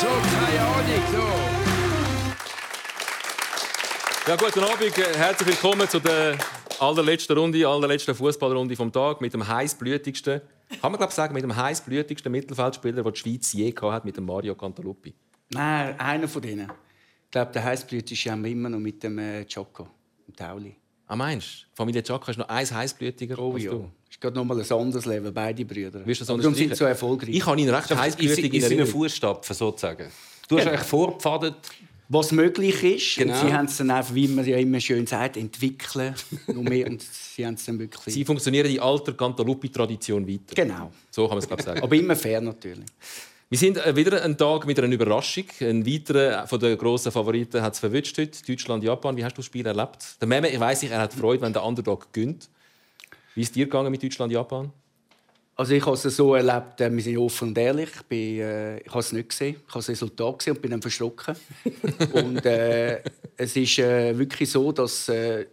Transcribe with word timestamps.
so, 0.00 0.06
keine 0.06 0.60
Ahnung, 0.60 1.02
so. 1.12 1.26
Ja, 4.30 4.36
guten 4.36 4.60
Abend, 4.60 4.96
herzlich 4.96 5.48
willkommen 5.48 5.88
zu 5.88 6.00
der 6.00 6.38
allerletzten 6.78 7.36
Runde, 7.36 7.68
allerletzten 7.68 8.14
Fußballrunde 8.14 8.76
vom 8.76 8.90
Tag 8.90 9.20
mit 9.20 9.34
dem 9.34 9.46
heißblütigsten, 9.46 10.40
kann 10.80 10.92
man 10.92 10.98
glaube 10.98 11.12
sagen, 11.12 11.34
mit 11.34 11.42
dem 11.42 11.54
heißblütigsten 11.54 12.32
Mittelfeldspieler, 12.32 13.02
den 13.02 13.12
die 13.12 13.18
Schweiz 13.18 13.52
je 13.52 13.74
hat, 13.74 14.06
mit 14.06 14.16
dem 14.16 14.24
Mario 14.24 14.54
Cantaluppi. 14.54 15.12
Nein, 15.50 16.00
einer 16.00 16.28
von 16.28 16.40
denen. 16.40 16.70
Ich 17.26 17.30
glaube, 17.30 17.52
der 17.52 17.64
heißblütigste 17.64 18.30
haben 18.30 18.42
wir 18.42 18.52
immer 18.52 18.70
noch 18.70 18.78
mit 18.78 19.02
dem 19.02 19.18
äh, 19.18 19.44
Choco, 19.44 19.86
dem 20.26 20.34
Tauli. 20.34 20.76
Ah, 21.08 21.16
meinst 21.16 21.66
du? 21.72 21.76
Familie 21.76 22.02
Chaka 22.02 22.30
ist 22.30 22.38
noch 22.38 22.48
eins 22.48 22.72
heißblütiger 22.72 23.38
oh, 23.38 23.52
als 23.52 23.64
ja. 23.64 23.70
du. 23.72 23.90
Ist 24.10 24.20
gerade 24.20 24.36
noch 24.36 24.44
mal 24.44 24.60
ein 24.60 24.72
anderes 24.72 25.06
Level, 25.06 25.32
beide 25.32 25.64
Brüder. 25.64 26.04
Wirst 26.04 26.20
du 26.22 26.24
so 26.24 26.36
Darum 26.36 26.54
sind 26.54 26.76
so 26.76 26.84
erfolgreich. 26.84 27.34
Ich 27.34 27.46
habe 27.46 27.60
ihn 27.60 27.68
recht 27.68 27.94
heißblütig 27.94 28.54
in 28.54 28.60
seinen 28.60 28.86
Fußstapfen 28.86 29.54
sozusagen. 29.54 30.08
Du 30.48 30.56
hast 30.56 30.64
genau. 30.64 30.74
eigentlich 30.74 30.88
vorgepfadet. 30.88 31.54
Was 32.12 32.32
möglich 32.32 32.82
ist. 32.82 33.16
Genau. 33.18 33.32
Und 33.32 33.46
sie 33.46 33.54
haben 33.54 33.66
es 33.66 33.76
dann 33.76 33.88
einfach, 33.92 34.12
wie 34.12 34.26
man 34.26 34.44
ja 34.44 34.56
immer 34.56 34.80
schön 34.80 35.06
sagt, 35.06 35.36
entwickeln. 35.36 36.12
noch 36.48 36.62
mehr. 36.64 36.88
Und 36.88 37.02
sie 37.02 37.46
haben 37.46 37.54
es 37.54 37.64
dann 37.64 37.78
wirklich... 37.78 38.12
Sie 38.12 38.24
funktionieren 38.24 38.68
die 38.68 38.80
alter 38.80 39.12
Cantaluppi-Tradition 39.12 40.26
weiter. 40.26 40.56
Genau. 40.56 40.90
So 41.08 41.22
kann 41.22 41.36
man 41.36 41.38
es 41.38 41.46
glaube 41.46 41.62
sagen. 41.62 41.80
Aber 41.80 41.94
immer 41.94 42.16
fair 42.16 42.40
natürlich. 42.40 42.86
Wir 43.48 43.58
sind 43.58 43.76
äh, 43.76 43.94
wieder 43.94 44.24
einen 44.24 44.36
Tag 44.36 44.66
mit 44.66 44.76
einer 44.80 44.92
Überraschung. 44.92 45.44
Ein 45.60 45.86
weiterer 45.86 46.48
von 46.48 46.58
den 46.58 46.76
grossen 46.76 47.12
Favoriten 47.12 47.62
hat 47.62 47.74
es 47.74 47.78
verwünscht 47.78 48.18
heute. 48.18 48.42
Deutschland, 48.44 48.82
Japan. 48.82 49.16
Wie 49.16 49.24
hast 49.24 49.34
du 49.34 49.42
das 49.42 49.46
Spiel 49.46 49.66
erlebt? 49.66 50.20
Der 50.20 50.26
Meme, 50.26 50.50
ich 50.50 50.58
weiß, 50.58 50.82
er 50.82 50.98
hat 50.98 51.14
Freude, 51.14 51.42
wenn 51.42 51.52
der 51.52 51.64
Underdog 51.64 52.12
gönnt. 52.12 52.48
Wie 53.34 53.42
ist 53.42 53.54
dir 53.54 53.66
gegangen 53.66 53.90
mit 53.90 54.02
Deutschland, 54.02 54.32
Japan? 54.32 54.72
Also 55.56 55.74
ich 55.74 55.84
habe 55.84 55.94
es 55.94 56.02
so 56.02 56.34
erlebt, 56.34 56.80
äh, 56.80 56.90
wir 56.90 57.02
sind 57.02 57.18
offen 57.18 57.48
und 57.48 57.58
ehrlich. 57.58 57.90
Ich, 57.94 58.02
bin, 58.04 58.40
äh, 58.40 58.78
ich 58.78 58.88
habe 58.88 59.00
es 59.00 59.12
nicht 59.12 59.28
gesehen. 59.28 59.56
Ich 59.56 59.74
habe 59.74 59.80
das 59.80 59.88
Resultat 59.90 60.38
gesehen 60.38 60.56
und 60.56 60.62
bin 60.62 60.70
dann 60.70 60.82
verschrocken. 60.82 61.36
und 62.12 62.46
äh, 62.46 63.02
es 63.36 63.56
ist 63.56 63.78
äh, 63.78 64.16
wirklich 64.18 64.50
so, 64.50 64.72
dass 64.72 65.08
äh, 65.10 65.46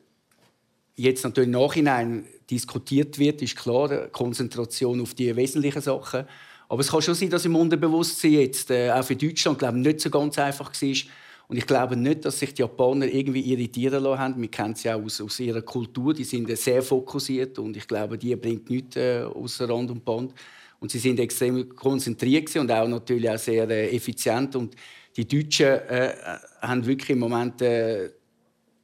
jetzt 0.95 1.23
natürlich 1.23 1.47
im 1.47 1.59
Nachhinein 1.59 2.25
diskutiert 2.49 3.19
wird, 3.19 3.41
ist 3.41 3.57
klar, 3.57 4.07
Konzentration 4.07 5.01
auf 5.01 5.13
die 5.13 5.35
wesentlichen 5.35 5.81
Sachen. 5.81 6.25
Aber 6.69 6.81
es 6.81 6.89
kann 6.89 7.01
schon 7.01 7.15
sein, 7.15 7.29
dass 7.29 7.45
im 7.45 7.55
Unterbewusstsein 7.55 8.31
jetzt 8.31 8.71
äh, 8.71 8.91
auch 8.91 9.03
für 9.03 9.15
Deutschland 9.15 9.59
glaube 9.59 9.77
nicht 9.77 9.99
so 9.99 10.09
ganz 10.09 10.37
einfach 10.39 10.71
war. 10.71 10.95
Und 11.47 11.57
ich 11.57 11.65
glaube 11.65 11.95
nicht, 11.95 12.25
dass 12.25 12.39
sich 12.39 12.53
die 12.53 12.61
Japaner 12.61 13.05
irgendwie 13.05 13.41
irritieren 13.41 14.03
lassen 14.03 14.19
haben. 14.19 14.41
Wir 14.41 14.51
kennen 14.51 14.75
sie 14.75 14.91
auch 14.91 15.01
aus, 15.01 15.21
aus 15.21 15.39
ihrer 15.39 15.61
Kultur. 15.61 16.13
Die 16.13 16.25
sind 16.25 16.55
sehr 16.57 16.81
fokussiert 16.81 17.57
und 17.57 17.77
ich 17.77 17.87
glaube, 17.87 18.17
die 18.17 18.35
bringt 18.35 18.69
nichts 18.69 18.97
äh, 18.97 19.21
außer 19.23 19.69
Rand 19.69 19.89
und 19.91 20.03
Band. 20.03 20.33
Und 20.79 20.91
sie 20.91 20.99
sind 20.99 21.19
extrem 21.19 21.69
konzentriert 21.75 22.53
und 22.57 22.71
auch 22.71 22.87
natürlich 22.87 23.29
auch 23.29 23.37
sehr 23.37 23.69
äh, 23.69 23.95
effizient. 23.95 24.55
Und 24.55 24.75
die 25.15 25.27
Deutschen 25.27 25.67
äh, 25.67 26.13
haben 26.61 26.85
wirklich 26.85 27.11
im 27.11 27.19
Moment 27.19 27.61
äh, 27.61 28.09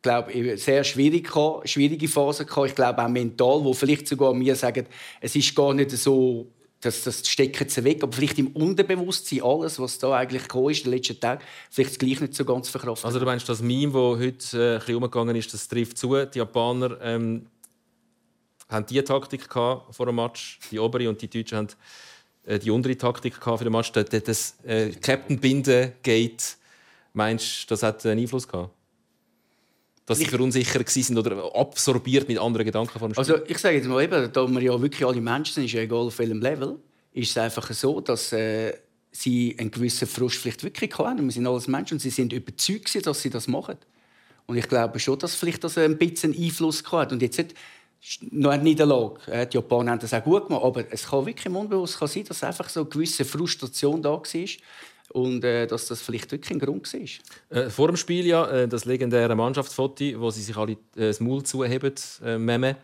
glaube 0.01 0.57
sehr 0.57 0.83
schwierig 0.83 1.29
schwierige 1.65 2.07
Phasen 2.07 2.45
gehabt. 2.45 2.67
Ich 2.67 2.75
glaube 2.75 3.03
auch 3.03 3.09
mental, 3.09 3.63
wo 3.63 3.73
vielleicht 3.73 4.07
sogar 4.07 4.33
mir 4.33 4.55
sagen, 4.55 4.85
es 5.19 5.35
ist 5.35 5.55
gar 5.55 5.73
nicht 5.73 5.91
so 5.91 6.47
das, 6.83 7.03
das 7.03 7.27
stecken 7.27 7.67
sie 7.69 7.83
weg. 7.83 8.03
Aber 8.03 8.13
vielleicht 8.13 8.39
im 8.39 8.47
Unterbewusstsein 8.47 9.41
alles, 9.41 9.79
was 9.79 9.97
da 9.99 10.13
eigentlich 10.13 10.43
gekommen 10.43 10.71
ist 10.71 10.79
in 10.79 10.91
den 10.91 10.97
letzten 10.97 11.19
Tagen, 11.19 11.41
vielleicht 11.69 11.99
gleich 11.99 12.21
nicht 12.21 12.35
so 12.35 12.45
ganz 12.45 12.69
verkraftet. 12.69 13.05
Also 13.05 13.19
du 13.19 13.25
meinst, 13.25 13.47
das 13.47 13.61
Meme, 13.61 13.93
das 13.93 14.19
heute 14.19 14.81
äh, 14.85 14.91
ein 14.91 14.95
umgegangen 14.95 15.35
ist, 15.35 15.53
das 15.53 15.67
trifft 15.67 15.97
zu. 15.97 16.25
Die 16.25 16.37
Japaner 16.37 16.99
ähm, 17.01 17.47
haben 18.69 18.85
die 18.85 19.01
Taktik 19.01 19.51
vor 19.51 20.05
dem 20.05 20.15
Match, 20.15 20.59
die 20.71 20.79
obere, 20.79 21.09
und 21.09 21.21
die 21.21 21.29
Deutschen 21.29 21.57
haben 21.57 21.67
äh, 22.45 22.59
die 22.59 22.71
untere 22.71 22.97
Taktik 22.97 23.35
für 23.35 23.57
den 23.57 23.71
Match. 23.71 23.91
Das, 23.91 24.05
das 24.09 24.55
äh, 24.63 24.91
Captain 24.91 25.39
Binde 25.39 25.93
Gate, 26.03 26.57
meinst 27.13 27.63
du, 27.63 27.73
das 27.73 27.83
hat 27.83 28.05
einen 28.05 28.19
Einfluss 28.19 28.47
gehabt? 28.47 28.71
Dass 30.05 30.19
sie 30.19 30.25
verunsichert 30.25 30.89
sind 30.89 31.17
oder 31.17 31.55
absorbiert 31.55 32.27
mit 32.27 32.37
anderen 32.37 32.65
Gedanken 32.65 32.99
von 32.99 33.15
Also 33.17 33.37
ich 33.45 33.57
sage 33.57 33.77
jetzt 33.77 33.87
mal 33.87 34.03
eben, 34.03 34.31
da 34.31 34.47
wir 34.47 34.61
ja 34.61 34.81
wirklich 34.81 35.05
alle 35.05 35.21
Menschen 35.21 35.53
sind, 35.53 35.65
ist 35.65 35.73
ja 35.73 35.81
egal 35.81 35.99
auf 35.99 36.19
welchem 36.19 36.41
Level, 36.41 36.77
ist 37.13 37.31
es 37.31 37.37
einfach 37.37 37.71
so, 37.71 38.01
dass 38.01 38.33
äh, 38.33 38.73
sie 39.11 39.55
einen 39.57 39.71
gewissen 39.71 40.07
Frust 40.07 40.37
vielleicht 40.37 40.63
wirklich 40.63 40.97
haben. 40.97 41.23
Wir 41.23 41.31
sind 41.31 41.47
alles 41.47 41.67
Menschen 41.67 41.95
und 41.95 41.99
sie 41.99 42.09
sind 42.09 42.33
überzeugt, 42.33 43.05
dass 43.05 43.21
sie 43.21 43.29
das 43.29 43.47
machen. 43.47 43.77
Und 44.45 44.57
ich 44.57 44.67
glaube 44.67 44.99
schon, 44.99 45.19
dass 45.19 45.35
vielleicht 45.35 45.63
das 45.63 45.77
ein 45.77 45.97
bisschen 45.97 46.35
Einfluss 46.35 46.83
hat. 46.91 47.13
Und 47.13 47.21
jetzt 47.21 47.39
hat 47.39 47.53
noch 48.31 48.51
eine 48.51 48.63
Niederlage. 48.63 49.31
Äh, 49.31 49.47
die 49.47 49.55
Japaner 49.55 49.91
haben 49.91 49.99
das 49.99 50.13
auch 50.13 50.23
gut 50.23 50.47
gemacht, 50.47 50.65
aber 50.65 50.83
es 50.91 51.07
kann 51.07 51.25
wirklich 51.25 51.45
im 51.45 51.55
Unbewusst 51.55 51.97
sein, 51.97 52.25
dass 52.25 52.43
einfach 52.43 52.67
so 52.67 52.81
eine 52.81 52.89
gewisse 52.89 53.23
Frustration 53.23 54.01
da 54.01 54.11
war 54.11 54.23
und 55.13 55.43
äh, 55.43 55.67
dass 55.67 55.87
das 55.87 56.01
vielleicht 56.01 56.31
wirklich 56.31 56.51
ein 56.51 56.59
Grund 56.59 56.91
war. 56.91 57.57
Äh, 57.57 57.69
vor 57.69 57.87
dem 57.87 57.95
Spiel 57.97 58.25
ja 58.25 58.49
äh, 58.49 58.67
das 58.67 58.85
legendäre 58.85 59.35
Mannschaftsfoto, 59.35 60.19
wo 60.19 60.29
sie 60.31 60.41
sich 60.41 60.57
alle 60.57 60.73
äh, 60.73 60.77
das 60.95 61.19
Maul 61.19 61.43
zuheben, 61.43 61.93
äh, 62.25 62.37
Meme. 62.37 62.75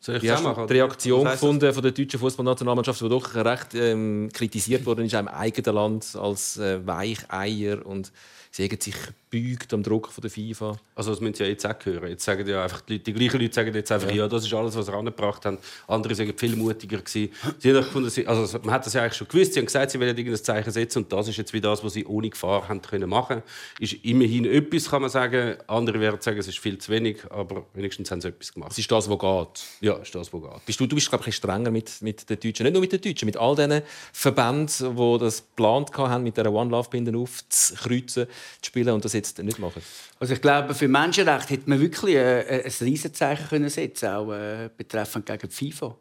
Soll 0.00 0.16
ich 0.16 0.22
die 0.22 0.30
hast 0.32 0.44
die 0.44 0.72
Reaktion 0.72 1.24
gefunden 1.24 1.72
von 1.72 1.82
der 1.82 1.92
deutschen 1.92 2.18
Fußballnationalmannschaft, 2.18 3.00
die 3.02 3.08
doch 3.08 3.34
recht 3.34 3.74
ähm, 3.74 4.30
kritisiert 4.32 4.86
worden 4.86 5.04
ist 5.04 5.12
im 5.12 5.28
eigenen 5.28 5.74
Land 5.74 6.16
als 6.16 6.56
äh, 6.56 6.84
Weicheier 6.86 7.84
und 7.84 8.10
sie 8.50 8.64
haben 8.64 8.80
sich 8.80 8.96
beugt 9.30 9.72
am 9.72 9.82
Druck 9.82 10.08
von 10.08 10.22
der 10.22 10.30
FIFA. 10.30 10.76
Also 10.94 11.12
das 11.12 11.20
müssen 11.20 11.34
Sie 11.34 11.44
ja 11.44 11.48
jetzt 11.48 11.64
auch 11.64 11.74
hören. 11.84 12.08
Jetzt 12.08 12.24
sagen 12.24 12.46
ja 12.46 12.64
einfach 12.64 12.80
die, 12.80 12.94
Leute, 12.94 13.04
die 13.04 13.12
gleichen 13.12 13.40
Leute 13.40 13.54
sagen 13.54 13.74
jetzt 13.74 13.92
einfach, 13.92 14.10
ja. 14.10 14.16
ja, 14.16 14.28
das 14.28 14.44
ist 14.44 14.52
alles, 14.52 14.76
was 14.76 14.86
sie 14.86 14.92
angebracht 14.92 15.44
haben. 15.46 15.58
Andere 15.86 16.14
sagen 16.14 16.34
viel 16.36 16.56
mutiger 16.56 16.98
gewesen. 16.98 17.32
Sie 17.58 17.70
haben 17.70 17.76
gefunden, 17.76 18.26
also 18.26 18.58
man 18.58 18.74
hat 18.74 18.84
das 18.84 18.94
ja 18.94 19.02
eigentlich 19.02 19.14
schon 19.14 19.28
gewusst. 19.28 19.54
Sie 19.54 19.60
haben 19.60 19.66
gesagt, 19.66 19.92
sie 19.92 20.00
wollen 20.00 20.16
irgendein 20.16 20.42
Zeichen 20.42 20.70
setzen 20.72 21.04
und 21.04 21.12
das 21.12 21.28
ist 21.28 21.36
jetzt 21.36 21.52
wie 21.52 21.60
das, 21.60 21.84
was 21.84 21.92
sie 21.92 22.04
ohne 22.06 22.28
Gefahr 22.28 22.68
haben 22.68 22.82
können 22.82 23.08
machen. 23.08 23.42
Ist 23.78 23.92
immerhin 24.02 24.44
etwas, 24.44 24.90
kann 24.90 25.02
man 25.02 25.10
sagen. 25.10 25.56
Andere 25.68 26.00
werden 26.00 26.20
sagen, 26.20 26.38
es 26.38 26.48
ist 26.48 26.58
viel 26.58 26.78
zu 26.78 26.90
wenig, 26.90 27.18
aber 27.30 27.64
wenigstens 27.74 28.10
haben 28.10 28.20
sie 28.20 28.28
etwas 28.28 28.52
gemacht. 28.52 28.72
Es 28.72 28.78
ist 28.78 28.90
das, 28.90 29.08
was 29.08 29.18
geht. 29.18 29.64
Ja, 29.80 29.94
ist 29.94 30.14
das, 30.14 30.32
was 30.32 30.42
geht. 30.42 30.66
Bist 30.66 30.80
du, 30.80 30.86
du 30.86 30.96
bist 30.96 31.08
glaube 31.08 31.28
ich 31.28 31.36
strenger 31.36 31.70
mit, 31.70 32.02
mit 32.02 32.28
den 32.28 32.40
Deutschen, 32.40 32.64
nicht 32.64 32.72
nur 32.72 32.80
mit 32.80 32.92
den 32.92 33.00
Deutschen, 33.00 33.26
mit 33.26 33.36
all 33.36 33.54
diesen 33.54 33.82
Verbänden, 34.12 34.96
die 34.96 35.18
das 35.18 35.46
geplant 35.46 35.96
haben, 35.96 36.24
mit 36.24 36.36
der 36.36 36.52
One 36.52 36.70
Love 36.70 36.90
Binde 36.90 37.16
aufzukreuzen, 37.16 38.26
zu 38.60 38.68
spielen 38.68 38.90
und 38.90 39.04
das 39.04 39.12
jetzt 39.12 39.38
nicht 39.42 39.58
machen? 39.58 39.82
Also 40.18 40.34
ich 40.34 40.40
glaube, 40.40 40.74
für 40.74 40.88
Menschenrechte 40.88 41.54
hätte 41.54 41.68
man 41.68 41.80
wirklich 41.80 42.16
ein, 42.16 42.24
äh, 42.24 42.62
ein 42.64 42.86
Riesenzeichen 42.86 43.48
können 43.48 43.70
setzen 43.70 44.08
auch 44.08 44.32
äh, 44.32 44.70
betreffend 44.76 45.26
gegen 45.26 45.48
die 45.48 45.70
FIFA. 45.70 45.96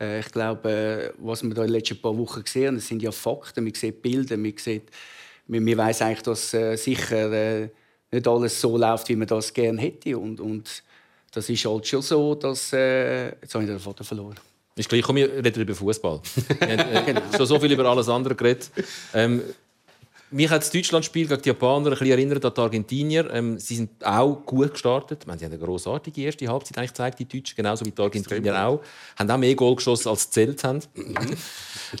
Äh, 0.00 0.20
ich 0.20 0.32
glaube, 0.32 0.70
äh, 0.70 1.12
was 1.18 1.42
wir 1.42 1.50
da 1.50 1.62
in 1.62 1.68
den 1.68 1.74
letzten 1.74 2.00
paar 2.00 2.16
Wochen 2.16 2.42
gesehen 2.42 2.68
haben, 2.68 2.74
das 2.76 2.86
sind 2.86 3.02
ja 3.02 3.12
Fakten. 3.12 3.64
Man 3.64 3.74
sieht 3.74 4.02
Bilder, 4.02 4.36
man, 4.36 4.54
sieht, 4.56 4.90
man, 5.46 5.64
man 5.64 5.78
weiß 5.78 6.02
eigentlich, 6.02 6.22
dass 6.22 6.54
äh, 6.54 6.76
sicher 6.76 7.32
äh, 7.32 7.68
nicht 8.10 8.28
alles 8.28 8.60
so 8.60 8.76
läuft, 8.76 9.08
wie 9.08 9.16
man 9.16 9.26
das 9.26 9.52
gerne 9.52 9.80
hätte. 9.80 10.18
Und, 10.18 10.40
und 10.40 10.82
das 11.32 11.48
ist 11.48 11.64
halt 11.64 11.86
schon 11.86 12.02
so, 12.02 12.34
dass... 12.34 12.70
jetzt 12.70 13.54
habe 13.54 13.64
ich 13.64 13.70
den 13.70 13.78
Vater 13.78 14.04
verloren. 14.04 14.36
Ist 14.78 14.90
gleich, 14.90 15.02
komm, 15.02 15.16
wir 15.16 15.32
reden 15.32 15.62
über 15.62 15.74
Fußball. 15.74 16.20
wir 16.60 16.78
haben 16.78 16.94
äh, 16.94 17.02
genau. 17.06 17.22
schon 17.34 17.46
so 17.46 17.58
viel 17.58 17.72
über 17.72 17.86
alles 17.86 18.10
andere 18.10 18.34
geredet. 18.34 18.70
Ähm, 19.14 19.42
mich 20.30 20.50
hat 20.50 20.62
das 20.62 20.70
Deutschlandspiel 20.70 21.28
gegen 21.28 21.42
die 21.42 21.48
Japaner 21.48 21.86
ein 21.86 21.90
bisschen 21.90 22.10
erinnert 22.10 22.44
an 22.44 22.52
die 22.54 22.60
Argentinier. 22.60 23.30
Ähm, 23.32 23.58
sie 23.58 23.76
sind 23.76 24.04
auch 24.04 24.44
gut 24.44 24.72
gestartet. 24.72 25.26
Meine, 25.26 25.38
sie 25.38 25.44
haben 25.44 25.52
eine 25.52 25.62
grossartige 25.62 26.22
erste 26.22 26.48
Halbzeit 26.48 26.78
eigentlich 26.78 26.90
gezeigt, 26.90 27.18
die 27.18 27.28
Deutschen, 27.28 27.56
genauso 27.56 27.86
wie 27.86 27.90
die 27.90 28.02
Argentinier 28.02 28.66
auch. 28.66 28.82
Haben 29.16 29.30
auch 29.30 29.38
mehr 29.38 29.54
Goal 29.54 29.76
geschossen, 29.76 30.08
als 30.08 30.30
zählt 30.30 30.64
haben. 30.64 30.80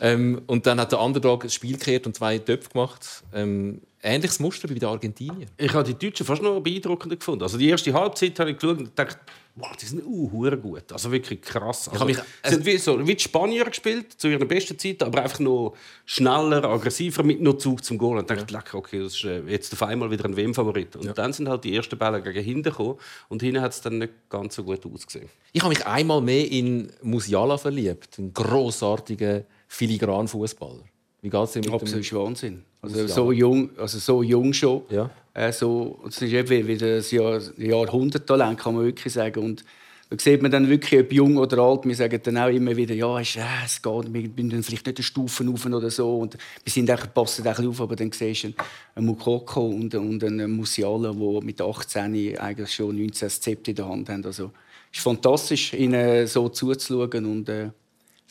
ähm, 0.00 0.42
und 0.46 0.66
dann 0.66 0.80
hat 0.80 0.92
der 0.92 1.00
Underdog 1.00 1.44
das 1.44 1.54
Spiel 1.54 1.76
gekehrt 1.76 2.06
und 2.06 2.16
zwei 2.16 2.38
Töpfe 2.38 2.70
gemacht. 2.70 3.24
Ähm, 3.32 3.80
ähnliches 4.02 4.40
Muster 4.40 4.68
wie 4.68 4.74
bei 4.74 4.80
den 4.80 4.88
Argentiniern. 4.88 5.50
Ich 5.56 5.72
habe 5.72 5.92
die 5.92 6.06
Deutschen 6.06 6.26
fast 6.26 6.42
noch 6.42 6.60
beeindruckender 6.60 7.16
gefunden. 7.16 7.42
Also 7.42 7.58
die 7.58 7.68
erste 7.68 7.92
Halbzeit 7.92 8.38
habe 8.40 8.50
ich 8.50 8.58
geschaut 8.58 8.78
und 8.78 8.96
gedacht, 8.96 9.18
wow, 9.56 9.74
die 9.74 9.86
sind 9.86 10.04
uh, 10.04 10.56
gut. 10.56 10.92
Also 10.92 11.10
wirklich 11.10 11.40
krass. 11.40 11.88
Also, 11.88 12.04
mich, 12.04 12.18
äh, 12.42 12.50
sind 12.50 12.64
wie, 12.64 12.76
so, 12.76 13.06
wie 13.06 13.14
die 13.14 13.22
Spanier 13.22 13.64
gespielt, 13.64 14.12
zu 14.12 14.28
ihrer 14.28 14.44
besten 14.44 14.78
Zeit, 14.78 15.02
aber 15.02 15.22
einfach 15.22 15.40
noch 15.40 15.74
schneller, 16.04 16.62
aggressiver, 16.64 17.22
mit 17.22 17.40
noch 17.40 17.54
Zug 17.54 17.82
zum 17.82 17.98
Goal. 17.98 18.18
Und 18.18 18.30
dachte, 18.30 18.52
ja. 18.52 18.62
okay, 18.74 19.02
das 19.02 19.14
ist 19.14 19.24
äh, 19.24 19.40
jetzt 19.48 19.72
auf 19.72 19.82
einmal 19.82 20.10
wieder 20.10 20.26
ein 20.26 20.36
WM-Favorit. 20.36 20.96
Und 20.96 21.06
ja. 21.06 21.12
dann 21.12 21.32
sind 21.32 21.48
halt 21.48 21.64
die 21.64 21.74
ersten 21.74 21.98
Bälle 21.98 22.22
gegen 22.22 22.44
hinten 22.44 22.64
gekommen 22.64 22.98
und 23.28 23.42
hinten 23.42 23.62
hat 23.62 23.72
es 23.72 23.80
dann 23.80 23.98
nicht 23.98 24.12
ganz 24.28 24.54
so 24.54 24.62
gut 24.62 24.84
ausgesehen. 24.84 25.28
Ich 25.52 25.62
habe 25.62 25.74
mich 25.74 25.86
einmal 25.86 26.20
mehr 26.20 26.50
in 26.50 26.92
Musiala 27.02 27.56
verliebt, 27.56 28.18
einen 28.18 28.34
grossartigen 28.34 29.44
filigran 29.68 30.28
Fußballer. 30.28 30.84
Wie 31.26 31.30
geht 31.30 31.42
es 31.42 31.52
dir 31.54 31.58
mit 31.58 31.72
Absolut 31.72 32.08
dem? 32.08 32.18
Wahnsinn. 32.18 32.62
Also 32.80 33.06
so 33.08 33.32
jung, 33.32 33.70
also 33.76 33.98
so 33.98 34.22
jung 34.22 34.52
schon. 34.52 34.82
Ja. 34.90 35.10
Äh, 35.34 35.52
so, 35.52 35.98
das 36.04 36.22
ist 36.22 36.32
eben 36.32 36.68
wieder 36.68 36.98
ein 36.98 37.04
Jahr, 37.10 37.40
Jahrhunderttalent, 37.58 38.60
kann 38.60 38.76
man 38.76 38.84
wirklich 38.84 39.12
sagen. 39.12 39.42
Und 39.42 39.64
da 40.08 40.16
sieht 40.20 40.40
man 40.40 40.52
dann 40.52 40.68
wirklich, 40.68 41.00
ob 41.00 41.12
jung 41.12 41.36
oder 41.36 41.58
alt, 41.58 41.84
wir 41.84 41.96
sagen 41.96 42.20
dann 42.22 42.38
auch 42.38 42.46
immer 42.46 42.76
wieder, 42.76 42.94
ja, 42.94 43.18
es, 43.18 43.34
äh, 43.34 43.40
es 43.64 43.82
geht, 43.82 44.14
wir 44.14 44.22
sind 44.36 44.64
vielleicht 44.64 44.86
nicht 44.86 44.98
eine 44.98 45.02
Stufe 45.02 45.44
auf 45.52 45.66
oder 45.66 45.90
so. 45.90 46.18
Und 46.18 46.38
wir 46.62 46.72
sind 46.72 46.88
auch, 46.92 47.12
passen 47.12 47.44
auch 47.48 47.58
auf, 47.58 47.80
aber 47.80 47.96
dann 47.96 48.12
siehst 48.12 48.44
du 48.44 48.52
einen 48.94 49.06
Mukoko 49.06 49.66
und, 49.66 49.96
und 49.96 50.22
einen 50.22 50.52
Musiala, 50.52 51.10
die 51.10 51.44
mit 51.44 51.60
18 51.60 52.38
eigentlich 52.38 52.72
schon 52.72 52.96
19 52.96 53.30
Zepter 53.30 53.70
in 53.70 53.74
der 53.74 53.88
Hand 53.88 54.08
haben. 54.10 54.24
Also, 54.24 54.52
es 54.92 54.98
ist 54.98 55.02
fantastisch, 55.02 55.74
ihnen 55.74 56.28
so 56.28 56.48
zuzuschauen 56.50 57.26
und 57.26 57.48
äh, 57.48 57.70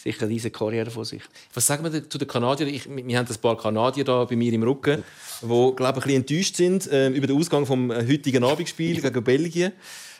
sicher 0.05 0.23
eine 0.23 0.33
riesige 0.33 0.51
Karriere 0.51 0.91
vor 0.91 1.05
sich. 1.05 1.21
Was 1.53 1.65
sagen 1.65 1.83
wir 1.83 2.09
zu 2.09 2.17
den 2.17 2.27
Kanadiern? 2.27 2.69
Ich, 2.69 2.87
wir 2.87 3.17
haben 3.17 3.27
ein 3.27 3.41
paar 3.41 3.57
Kanadier 3.57 4.03
da 4.03 4.25
bei 4.25 4.35
mir 4.35 4.53
im 4.53 4.63
Rücken, 4.63 5.03
die 5.41 5.47
glaube 5.47 5.73
ich, 5.79 5.85
ein 5.85 5.93
bisschen 5.93 6.15
enttäuscht 6.15 6.55
sind 6.55 6.87
äh, 6.87 7.09
über 7.09 7.27
den 7.27 7.37
Ausgang 7.37 7.65
vom 7.65 7.91
heutigen 7.91 8.43
Abendspiel 8.43 9.01
gegen 9.01 9.23
Belgien. 9.23 9.73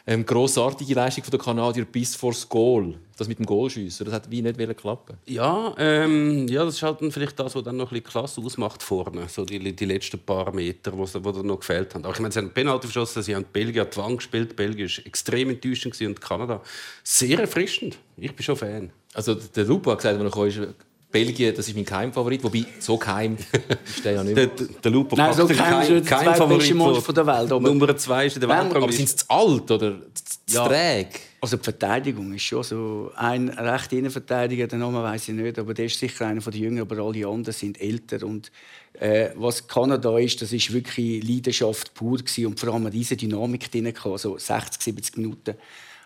Ähm, 0.07 0.23
grossartige 0.23 0.93
Leistung 0.93 1.23
der 1.31 1.39
Kanadier 1.39 1.83
bis 1.85 2.15
vor 2.15 2.31
das 2.31 2.47
Goal. 2.47 2.95
Das 3.17 3.27
mit 3.27 3.39
dem 3.39 3.45
Goalschiessen, 3.45 4.05
das 4.05 4.13
hat 4.13 4.29
wie 4.29 4.41
nicht 4.41 4.77
klappen. 4.77 5.17
Ja, 5.25 5.73
ähm, 5.79 6.47
ja, 6.47 6.65
das 6.65 6.75
ist 6.75 6.83
halt 6.83 6.97
vielleicht 7.11 7.39
das, 7.39 7.55
was 7.55 7.63
dann 7.63 7.77
noch 7.77 7.91
ein 7.91 8.01
bisschen 8.01 8.11
klasse 8.11 8.41
ausmacht 8.41 8.83
vorne, 8.83 9.27
so 9.29 9.45
die, 9.45 9.73
die 9.73 9.85
letzten 9.85 10.19
paar 10.19 10.53
Meter, 10.53 10.95
wo 10.95 11.05
sie 11.05 11.19
noch 11.19 11.59
gefehlt 11.59 11.95
haben. 11.95 12.05
Auch 12.05 12.13
ich 12.13 12.19
meine, 12.19 12.33
sie 12.33 12.39
haben 12.39 12.51
Penalty 12.51 12.87
verschossen, 12.87 13.23
sie 13.23 13.35
haben 13.35 13.45
Belgien 13.51 13.87
die 13.91 13.97
Wand 13.97 14.17
gespielt, 14.17 14.55
Belgien 14.55 14.89
war 14.89 15.07
extrem 15.07 15.49
enttäuschend 15.49 15.99
und 16.01 16.21
Kanada 16.21 16.61
sehr 17.03 17.39
erfrischend. 17.39 17.97
Ich 18.17 18.35
bin 18.35 18.43
schon 18.43 18.57
Fan. 18.57 18.91
Also 19.13 19.33
der 19.33 19.63
Lupo 19.63 19.91
hat 19.91 19.99
gesagt, 19.99 20.19
als 20.19 20.57
er 20.57 20.73
Belgien, 21.15 21.55
das 21.55 21.65
ist 21.65 21.75
mein 21.75 21.85
Keimfavorit, 21.85 22.43
wobei 22.43 22.65
so 22.77 22.97
geheim 22.97 23.37
ist 23.85 24.03
der 24.03 24.11
ja 24.11 24.23
nicht. 24.23 24.35
Der, 24.35 24.47
der 24.47 24.91
Lupo 24.91 25.15
Nein, 25.15 25.33
so 25.33 25.47
keim, 25.47 25.57
kein, 25.57 26.03
kein 26.03 26.35
Favorit 26.35 26.75
von 26.75 27.15
der 27.15 27.25
Welt. 27.25 27.51
Aber 27.53 27.61
Nummer 27.61 27.95
zwei 27.95 28.25
ist 28.25 28.35
in 28.35 28.41
der 28.41 28.49
Welt. 28.49 28.75
Aber 28.75 28.91
sind 28.91 29.07
sie 29.07 29.15
zu 29.15 29.25
alt 29.29 29.71
oder 29.71 30.01
zu 30.45 30.55
ja. 30.55 30.67
träge? 30.67 31.11
Also 31.39 31.55
die 31.55 31.63
Verteidigung 31.63 32.33
ist 32.33 32.41
schon 32.41 32.63
so. 32.63 33.11
Ein 33.15 33.47
rechter 33.47 33.95
Innenverteidiger, 33.95 34.67
den 34.67 34.79
Namen 34.79 35.01
weiß 35.01 35.29
ich 35.29 35.35
nicht, 35.35 35.57
aber 35.57 35.73
der 35.73 35.85
ist 35.85 35.97
sicher 35.97 36.27
einer 36.27 36.41
der 36.41 36.53
Jüngeren, 36.53 36.91
aber 36.91 37.01
alle 37.01 37.25
anderen 37.27 37.53
sind 37.53 37.79
älter. 37.79 38.25
Und 38.25 38.51
äh, 38.99 39.29
was 39.35 39.65
Kanada 39.65 40.17
ist, 40.17 40.41
das 40.41 40.51
ist 40.51 40.73
wirklich 40.73 41.25
Leidenschaft 41.25 41.93
pur 41.93 42.17
gewesen 42.17 42.47
und 42.47 42.59
vor 42.59 42.73
allem 42.73 42.91
diese 42.91 43.15
Dynamik 43.15 43.71
drin, 43.71 43.93
also 44.03 44.37
60, 44.37 44.81
70 44.81 45.17
Minuten. 45.17 45.55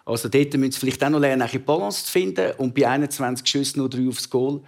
Also 0.06 0.30
dort 0.30 0.54
müssen 0.54 0.72
sie 0.72 0.80
vielleicht 0.80 1.04
auch 1.04 1.10
noch 1.10 1.20
lernen, 1.20 1.42
eine 1.42 1.60
Balance 1.60 2.06
zu 2.06 2.12
finden 2.12 2.52
und 2.58 2.76
bei 2.76 2.88
21 2.88 3.48
Schüssen 3.48 3.80
nur 3.80 3.90
drei 3.90 4.08
aufs 4.08 4.30
Goal 4.30 4.62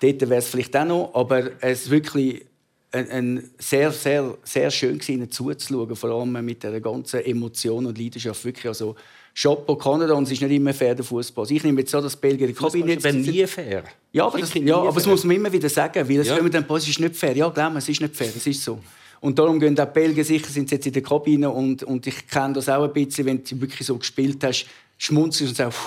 Dort 0.00 0.20
wäre 0.20 0.36
es 0.36 0.48
vielleicht 0.48 0.76
auch 0.76 0.84
noch, 0.84 1.10
aber 1.14 1.50
es 1.60 1.84
ist 1.84 1.90
wirklich 1.90 2.44
ein, 2.92 3.10
ein 3.10 3.50
sehr, 3.58 3.90
sehr, 3.92 4.36
sehr 4.44 4.70
schön 4.70 5.00
ihnen 5.08 5.30
zuzuschauen, 5.30 5.96
vor 5.96 6.10
allem 6.10 6.44
mit 6.44 6.62
der 6.62 6.80
ganzen 6.80 7.20
Emotion 7.20 7.86
und 7.86 7.98
Leidenschaft. 7.98 8.44
Wirklich, 8.44 8.66
also 8.66 8.94
Chapeau 9.34 9.76
Kanada 9.76 10.14
und 10.14 10.24
es 10.24 10.32
ist 10.32 10.42
nicht 10.42 10.52
immer 10.52 10.72
fair, 10.72 10.94
der 10.94 11.04
Fußball. 11.04 11.50
Ich 11.50 11.62
nehme 11.62 11.80
jetzt 11.80 11.90
so, 11.90 12.00
dass 12.00 12.16
Belgien 12.16 12.48
die 12.48 12.54
Kabine 12.54 12.92
jetzt... 12.92 13.12
nie 13.12 13.46
fair. 13.46 13.84
Ja, 14.12 14.26
aber 14.26 14.38
das, 14.38 14.54
ja, 14.54 14.76
aber 14.76 14.92
das 14.92 15.06
muss 15.06 15.24
man 15.24 15.36
immer 15.36 15.52
wieder 15.52 15.68
sagen, 15.68 16.08
weil 16.08 16.20
es 16.20 16.28
ja. 16.28 16.38
dann, 16.38 16.64
es 16.76 16.88
ist 16.88 17.00
nicht 17.00 17.16
fair. 17.16 17.36
Ja, 17.36 17.48
glaub 17.50 17.72
mir, 17.72 17.78
es 17.78 17.88
ist 17.88 18.00
nicht 18.00 18.16
fair, 18.16 18.32
es 18.34 18.46
ist 18.46 18.62
so. 18.62 18.78
Und 19.20 19.38
darum 19.38 19.58
gehen 19.60 19.78
auch 19.78 19.86
Belgien 19.86 20.24
sicher, 20.24 20.48
sind 20.48 20.70
jetzt 20.70 20.86
in 20.86 20.92
der 20.92 21.02
Kabine 21.02 21.50
und, 21.50 21.82
und 21.82 22.06
ich 22.06 22.26
kenne 22.26 22.54
das 22.54 22.68
auch 22.68 22.84
ein 22.84 22.92
bisschen, 22.92 23.26
wenn 23.26 23.42
du 23.42 23.60
wirklich 23.60 23.86
so 23.86 23.96
gespielt 23.96 24.42
hast, 24.42 24.66
schmunzelst 24.98 25.50
und 25.50 25.56
sagst, 25.56 25.78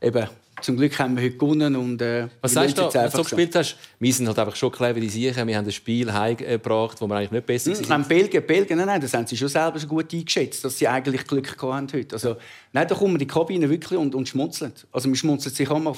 eben, 0.00 0.26
zum 0.62 0.76
Glück 0.76 0.98
haben 0.98 1.16
wir 1.16 1.24
heute 1.24 1.36
gewonnen. 1.36 1.76
Und, 1.76 2.00
äh, 2.02 2.28
Was 2.40 2.52
sagst 2.52 2.78
du, 2.78 2.82
wenn 2.82 3.04
du 3.04 3.10
so 3.10 3.22
gespielt 3.22 3.54
hast? 3.54 3.76
Wir 3.98 4.12
sind 4.12 4.26
halt 4.28 4.38
einfach 4.38 4.56
schon 4.56 4.70
clever, 4.72 5.00
die 5.00 5.08
Siechen. 5.08 5.46
Wir 5.46 5.56
haben 5.56 5.66
ein 5.66 5.72
Spiel 5.72 6.12
heimgebracht, 6.12 7.00
wo 7.00 7.06
wir 7.06 7.16
eigentlich 7.16 7.30
nicht 7.32 7.46
besser 7.46 7.74
hm, 7.74 7.88
waren. 7.88 8.04
Belgien, 8.08 8.46
Belgien, 8.46 8.78
nein, 8.78 8.86
nein, 8.86 9.00
das 9.00 9.14
haben 9.14 9.26
sie 9.26 9.36
schon 9.36 9.48
selber 9.48 9.78
so 9.78 9.86
gut 9.86 10.12
eingeschätzt, 10.12 10.64
dass 10.64 10.78
sie 10.78 10.88
eigentlich 10.88 11.26
Glück 11.26 11.60
haben 11.62 11.86
heute. 11.92 12.14
Also, 12.14 12.36
nein, 12.72 12.86
da 12.88 12.94
kommen 12.94 13.14
wir 13.14 13.20
in 13.20 13.26
die 13.26 13.26
Kabine 13.26 13.68
wirklich 13.68 13.98
und, 13.98 14.14
und 14.14 14.28
schmunzeln. 14.28 14.72
Also, 14.90 15.08
wir 15.08 15.16
schmunzeln 15.16 15.54
sich 15.54 15.68
immer. 15.68 15.96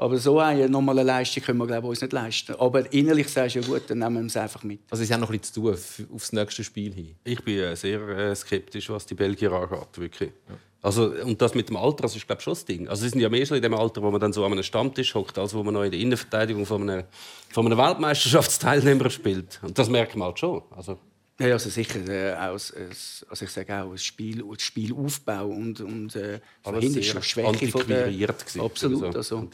Aber 0.00 0.16
so 0.16 0.38
eine 0.38 0.66
normale 0.66 1.02
Leistung 1.02 1.42
können 1.42 1.58
wir 1.58 1.66
glaube 1.66 1.86
ich, 1.86 1.90
uns 1.90 2.00
nicht 2.00 2.14
leisten. 2.14 2.54
Aber 2.54 2.90
innerlich 2.90 3.28
sagst 3.28 3.56
du 3.56 3.60
ja 3.60 3.66
gut, 3.66 3.82
dann 3.88 3.98
nehmen 3.98 4.22
wir 4.22 4.26
es 4.28 4.36
einfach 4.38 4.62
mit. 4.62 4.80
Also 4.88 5.04
es 5.04 5.10
hat 5.10 5.20
noch 5.20 5.28
ein 5.28 5.38
bisschen 5.38 5.52
zu 5.52 5.60
tun 5.60 6.14
aufs 6.14 6.32
nächste 6.32 6.64
Spiel 6.64 6.94
hin. 6.94 7.16
Ich 7.22 7.44
bin 7.44 7.58
äh, 7.58 7.76
sehr 7.76 8.00
äh, 8.08 8.34
skeptisch, 8.34 8.88
was 8.88 9.04
die 9.04 9.14
Belgier 9.14 9.52
angeht, 9.52 9.98
wirklich. 9.98 10.30
Ja. 10.48 10.54
Also, 10.82 11.12
und 11.12 11.42
das 11.42 11.54
mit 11.54 11.68
dem 11.68 11.76
Alter, 11.76 12.02
das 12.02 12.16
ist 12.16 12.26
glaube 12.26 12.40
schon 12.40 12.52
das 12.52 12.64
Ding. 12.64 12.88
Also, 12.88 13.02
sie 13.02 13.10
sind 13.10 13.20
ja 13.20 13.28
mehr 13.28 13.44
schon 13.44 13.56
in 13.58 13.62
dem 13.62 13.74
Alter, 13.74 14.02
wo 14.02 14.10
man 14.10 14.20
dann 14.20 14.32
so 14.32 14.44
an 14.44 14.52
einem 14.52 14.62
Stammtisch 14.62 15.14
hockt, 15.14 15.38
als 15.38 15.54
wo 15.54 15.62
man 15.62 15.74
noch 15.74 15.82
in 15.82 15.90
der 15.90 16.00
Innenverteidigung 16.00 16.64
von 16.64 16.88
einem, 16.88 17.04
von 17.50 17.66
einem 17.66 17.78
Weltmeisterschaftsteilnehmer 17.78 19.10
spielt. 19.10 19.60
Und 19.62 19.78
das 19.78 19.90
merkt 19.90 20.16
man 20.16 20.28
halt 20.28 20.38
schon. 20.38 20.62
Also, 20.70 20.98
ja, 21.40 21.52
also 21.52 21.70
sicher 21.70 22.06
äh, 22.06 22.34
auch, 22.34 22.52
also 22.52 23.44
ich 23.44 23.50
sage 23.50 23.82
auch, 23.82 23.92
das 23.92 24.04
Spiel, 24.04 24.44
das 24.46 24.62
Spielaufbau 24.62 25.46
und, 25.46 25.80
und 25.80 26.14
äh, 26.14 26.40
Alles 26.64 26.96
ist 26.96 27.24
Schwäche 27.24 27.68
von 27.68 27.86
der... 27.86 28.10
Absolut. 28.58 29.16
Also, 29.16 29.38
also. 29.38 29.48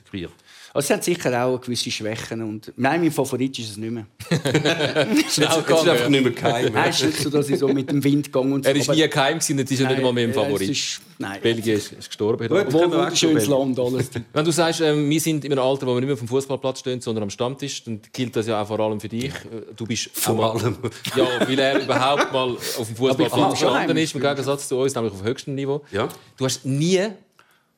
Also, 0.76 0.88
sie 0.88 0.92
haben 0.92 1.02
sicher 1.02 1.44
auch 1.44 1.60
gewisse 1.60 1.90
Schwächen. 1.90 2.42
Und, 2.42 2.72
nein, 2.76 3.00
mein 3.00 3.10
Favorit 3.10 3.58
ist 3.58 3.70
es 3.70 3.76
nicht 3.78 3.90
mehr. 3.90 4.06
Schnell 4.28 5.16
jetzt 5.16 5.38
ist 5.38 5.88
einfach 5.88 6.08
nicht 6.08 6.22
mehr 6.22 6.32
geheim. 6.32 6.72
Nein, 6.72 6.90
es 6.90 7.00
ist 7.00 7.06
nicht 7.06 7.18
so, 7.22 7.30
dass 7.30 7.48
ich 7.48 7.58
so 7.58 7.68
mit 7.68 7.90
dem 7.90 8.04
Wind 8.04 8.30
gehe. 8.30 8.42
Und 8.42 8.64
so. 8.64 8.70
Er 8.70 8.76
ist 8.76 8.90
nie 8.90 9.08
geheim, 9.08 9.38
gewesen, 9.38 9.58
jetzt 9.58 9.72
ist 9.72 9.80
er 9.80 9.88
nicht 9.88 10.02
mal 10.02 10.12
mehr 10.12 10.26
im 10.26 10.34
Favorit. 10.34 10.68
Ist, 10.68 11.00
nein. 11.18 11.40
Belgien 11.40 11.78
ist, 11.78 11.92
ist 11.92 12.08
gestorben. 12.08 12.46
Gut, 12.46 12.72
wunderschönes 12.72 13.46
Land, 13.46 13.80
alles. 13.80 14.10
Wenn 14.32 14.44
du 14.44 14.50
sagst, 14.50 14.82
äh, 14.82 14.94
wir 14.94 15.20
sind 15.20 15.46
in 15.46 15.52
einem 15.52 15.64
Alter, 15.64 15.86
wo 15.86 15.94
wir 15.94 16.00
nicht 16.00 16.06
mehr 16.06 16.12
auf 16.12 16.18
dem 16.18 16.28
Fußballplatz 16.28 16.80
stehen, 16.80 17.00
sondern 17.00 17.22
am 17.22 17.30
Stammtisch, 17.30 17.84
dann 17.84 18.00
gilt 18.12 18.36
das 18.36 18.46
ja 18.46 18.60
auch 18.60 18.68
vor 18.68 18.78
allem 18.80 19.00
für 19.00 19.08
dich. 19.08 19.32
Du 19.74 19.86
bist 19.86 20.10
vor 20.12 20.54
allem. 20.54 20.76
Ja, 21.16 21.26
weil 21.48 21.58
er 21.58 21.82
überhaupt 21.82 22.32
mal 22.34 22.50
auf 22.50 22.86
dem 22.86 22.96
Fußballplatz 22.96 23.52
gestanden 23.52 23.96
ist, 23.96 24.14
im 24.14 24.20
Gegensatz 24.20 24.68
zu 24.68 24.76
uns, 24.76 24.94
nämlich 24.94 25.14
auf 25.14 25.24
höchstem 25.24 25.54
Niveau. 25.54 25.82
Ja. 25.90 26.08
Du 26.36 26.44
hast 26.44 26.66
nie 26.66 27.08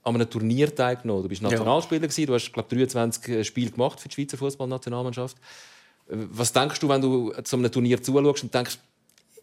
an 0.08 0.20
einem 0.22 0.30
Turnier 0.30 0.74
teilgenommen. 0.74 1.22
Du 1.22 1.28
bist 1.28 1.42
Nationalspieler 1.42 2.08
ja. 2.08 2.26
du 2.26 2.34
hast 2.34 2.52
glaube 2.52 2.74
23 2.74 3.28
äh, 3.28 3.44
Spiele 3.44 3.70
gemacht 3.70 4.00
für 4.00 4.08
die 4.08 4.14
Schweizer 4.14 4.36
Fußballnationalmannschaft. 4.36 5.36
Äh, 6.08 6.16
was 6.30 6.52
denkst 6.52 6.80
du, 6.80 6.88
wenn 6.88 7.00
du 7.00 7.32
zu 7.42 7.56
einem 7.56 7.70
Turnier 7.70 8.02
zuschaust 8.02 8.42
und 8.42 8.54
denkst, 8.54 8.78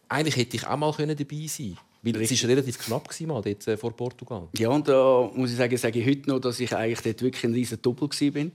eigentlich 0.08 0.36
hätte 0.36 0.56
ich 0.56 0.66
auch 0.66 0.76
mal 0.76 0.92
dabei 0.92 1.14
sein 1.14 1.16
können? 1.24 1.78
Weil 2.02 2.22
es 2.22 2.42
war 2.42 2.50
relativ 2.50 2.78
knapp 2.78 3.20
mal 3.22 3.42
dort 3.42 3.66
äh, 3.66 3.76
vor 3.76 3.92
Portugal. 3.92 4.48
Ja, 4.56 4.68
und 4.68 4.86
da 4.86 5.28
muss 5.34 5.50
ich 5.50 5.56
sagen, 5.56 5.76
sage 5.76 5.98
ich 5.98 6.06
heute 6.06 6.28
noch, 6.30 6.38
dass 6.38 6.60
ich 6.60 6.74
eigentlich 6.74 7.00
dort 7.00 7.22
wirklich 7.22 7.44
ein 7.44 7.52
riesen 7.52 7.80
Doppel 7.82 8.08
war. 8.08 8.50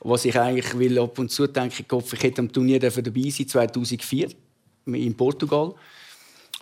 Was 0.00 0.24
ich 0.24 0.38
eigentlich 0.38 0.78
will, 0.78 0.98
ab 0.98 1.18
und 1.18 1.30
zu 1.30 1.46
denke, 1.46 1.82
ich, 1.88 2.12
ich 2.12 2.22
hätte 2.22 2.42
am 2.42 2.52
Turnier 2.52 2.78
dabei 2.78 3.30
sein 3.30 3.48
2004 3.48 4.28
in 4.86 5.16
Portugal. 5.16 5.74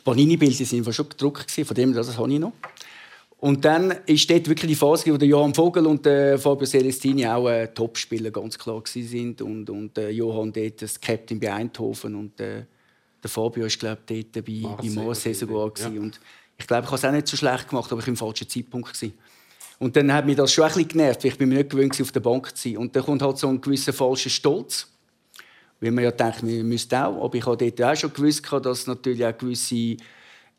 Panini-Bilder 0.05 0.85
waren 0.85 0.93
schon 0.93 1.09
gedruckt, 1.09 1.51
von 1.51 1.75
dem 1.75 1.93
das 1.93 2.17
habe 2.17 2.33
ich 2.33 2.39
noch. 2.39 2.53
Und 3.43 3.65
dann 3.65 3.91
ist 4.07 4.31
dort 4.31 4.49
wirklich 4.49 4.69
die 4.71 4.77
Phase, 4.77 5.13
wo 5.13 5.17
der 5.17 5.27
Johann 5.27 5.53
Vogel 5.53 5.85
und 5.89 6.07
der 6.07 6.39
Fabio 6.39 6.65
Celestini 6.65 7.27
auch 7.27 7.49
äh, 7.49 7.67
Topspieler 7.67 8.31
ganz 8.31 8.57
klar 8.57 8.81
sind 8.87 9.43
und 9.43 9.69
und 9.69 9.99
äh, 9.99 10.11
Johann 10.11 10.53
dort 10.53 10.81
das 10.81 11.01
Captain 11.01 11.41
bei 11.41 11.53
Eindhoven 11.53 12.15
und 12.15 12.41
äh, 12.41 12.65
der 13.21 13.31
Fabio 13.31 13.67
ist 13.67 13.81
glaube 13.81 14.01
dort 14.07 14.33
bei 14.33 14.53
Marseille, 14.61 14.95
bei 14.95 15.03
Marseille 15.03 15.35
sogar 15.35 15.73
ja. 15.77 15.89
und 15.89 16.21
ich 16.57 16.69
glaube 16.69 16.85
ich 16.85 16.87
habe 16.87 16.95
es 16.97 17.05
auch 17.05 17.11
nicht 17.11 17.27
so 17.27 17.37
schlecht 17.37 17.69
gemacht, 17.69 17.91
aber 17.91 18.01
ich 18.01 18.07
war 18.07 18.13
im 18.13 18.17
falschen 18.17 18.49
Zeitpunkt 18.49 18.95
gewesen. 18.95 19.15
Und 19.81 19.97
dann 19.97 20.13
hat 20.13 20.25
mich 20.25 20.37
das 20.37 20.53
schon 20.53 20.63
ein 20.63 20.69
bisschen 20.69 20.87
genervt, 20.87 21.25
weil 21.25 21.33
ich 21.33 21.39
bin 21.39 21.49
mir 21.49 21.57
nicht 21.57 21.71
gewöhnt 21.71 22.01
auf 22.01 22.13
der 22.13 22.21
Bank 22.21 22.57
zu 22.57 22.69
sein. 22.69 22.77
Und 22.77 22.95
dann 22.95 23.03
kommt 23.03 23.23
halt 23.23 23.39
so 23.39 23.49
ein 23.49 23.61
gewisser 23.61 23.93
falscher 23.93 24.31
Stolz, 24.31 24.87
weil 25.81 25.91
man 25.91 26.05
ja 26.05 26.13
denkt, 26.13 26.45
man 26.45 26.63
müsste 26.69 27.05
auch. 27.05 27.25
Aber 27.25 27.35
ich 27.35 27.45
habe 27.45 27.57
dort 27.57 27.83
auch 27.83 27.97
schon 27.97 28.13
gewusst, 28.13 28.47
dass 28.63 28.87
natürlich 28.87 29.27
auch 29.27 29.37
gewisse 29.37 29.97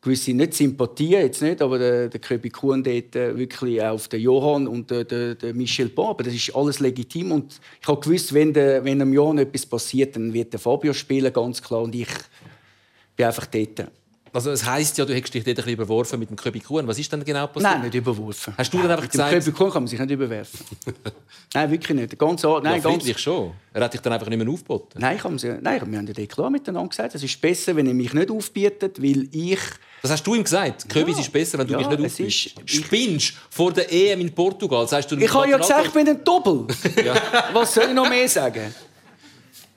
gewisse 0.04 0.32
nicht 0.32 0.54
Sympathie, 0.54 1.12
jetzt 1.12 1.42
nicht, 1.42 1.62
aber 1.62 1.78
der, 1.78 2.08
der 2.08 2.20
Köbi 2.20 2.50
Kuhn 2.50 2.82
dort 2.82 3.16
äh, 3.16 3.36
wirklich 3.36 3.82
auf 3.82 4.06
den 4.08 4.20
Johann 4.20 4.68
und 4.68 4.90
der, 4.90 5.04
der, 5.04 5.34
der 5.34 5.54
Michel 5.54 5.88
Bon, 5.88 6.10
aber 6.10 6.22
das 6.22 6.34
ist 6.34 6.54
alles 6.54 6.78
legitim 6.80 7.32
und 7.32 7.58
ich 7.80 7.88
habe 7.88 8.00
gewusst, 8.00 8.34
wenn, 8.34 8.52
der, 8.52 8.84
wenn 8.84 8.98
dem 8.98 9.12
Johann 9.12 9.38
etwas 9.38 9.64
passiert, 9.64 10.14
dann 10.14 10.32
wird 10.32 10.52
der 10.52 10.60
Fabio 10.60 10.92
spielen, 10.92 11.32
ganz 11.32 11.62
klar, 11.62 11.82
und 11.82 11.94
ich 11.94 12.08
bin 13.16 13.26
einfach 13.26 13.46
dort. 13.46 13.90
Also 14.34 14.50
es 14.50 14.66
heisst 14.66 14.98
ja, 14.98 15.04
du 15.04 15.14
hättest 15.14 15.32
dich 15.32 15.44
dort 15.44 15.58
ein 15.58 15.64
bisschen 15.64 15.74
überworfen 15.74 16.18
mit 16.18 16.28
dem 16.28 16.36
Köbi 16.36 16.58
Kuhn. 16.58 16.84
Was 16.88 16.98
ist 16.98 17.12
denn 17.12 17.22
genau 17.22 17.46
passiert? 17.46 17.72
Nein, 17.72 17.82
nicht 17.82 17.94
überworfen. 17.94 18.52
Hast 18.58 18.74
du 18.74 18.78
dann 18.78 18.90
einfach 18.90 19.02
mit 19.02 19.12
gesagt... 19.12 19.32
Dem 19.32 19.38
Köbi 19.38 19.52
Kuhn 19.56 19.70
kann 19.70 19.82
man 19.84 19.86
sich 19.86 20.00
nicht 20.00 20.10
überwerfen. 20.10 20.58
nein, 21.54 21.70
wirklich 21.70 21.96
nicht. 21.96 22.18
Ganz, 22.18 22.42
nein, 22.42 22.64
ja, 22.64 22.78
ganz... 22.78 23.20
schon. 23.20 23.52
Er 23.72 23.84
hat 23.84 23.94
dich 23.94 24.00
dann 24.00 24.12
einfach 24.12 24.28
nicht 24.28 24.44
mehr 24.44 24.52
aufgeboten. 24.52 25.00
Nein, 25.00 25.16
ich 25.16 25.22
habe, 25.22 25.36
nein, 25.62 25.80
wir 25.88 25.98
haben 25.98 26.06
ja 26.08 26.26
klar 26.26 26.50
miteinander 26.50 26.88
gesagt, 26.88 27.14
es 27.14 27.22
ist 27.22 27.40
besser, 27.40 27.76
wenn 27.76 27.86
er 27.86 27.94
mich 27.94 28.12
nicht 28.12 28.28
aufbietet, 28.28 29.00
weil 29.00 29.28
ich... 29.30 29.60
Das 30.04 30.10
hast 30.10 30.26
du 30.26 30.34
ihm 30.34 30.44
gesagt? 30.44 30.86
Köbis 30.86 31.16
ja. 31.16 31.22
ist 31.22 31.32
besser, 31.32 31.56
wenn 31.56 31.66
du 31.66 31.72
ja, 31.72 31.78
mich 31.78 31.88
nicht 31.98 32.10
aufbietest. 32.10 32.54
Spinnst 32.66 33.32
vor 33.48 33.72
der 33.72 33.90
EM 33.90 34.20
in 34.20 34.34
Portugal, 34.34 34.86
sagst 34.86 35.10
du... 35.10 35.16
Ich 35.16 35.32
habe 35.32 35.48
ja 35.48 35.56
gesagt, 35.56 35.86
ich 35.86 35.92
bin 35.94 36.06
ein 36.06 36.22
Doppel. 36.22 36.66
ja. 37.02 37.14
Was 37.54 37.72
soll 37.72 37.84
ich 37.84 37.94
noch 37.94 38.06
mehr 38.06 38.28
sagen? 38.28 38.74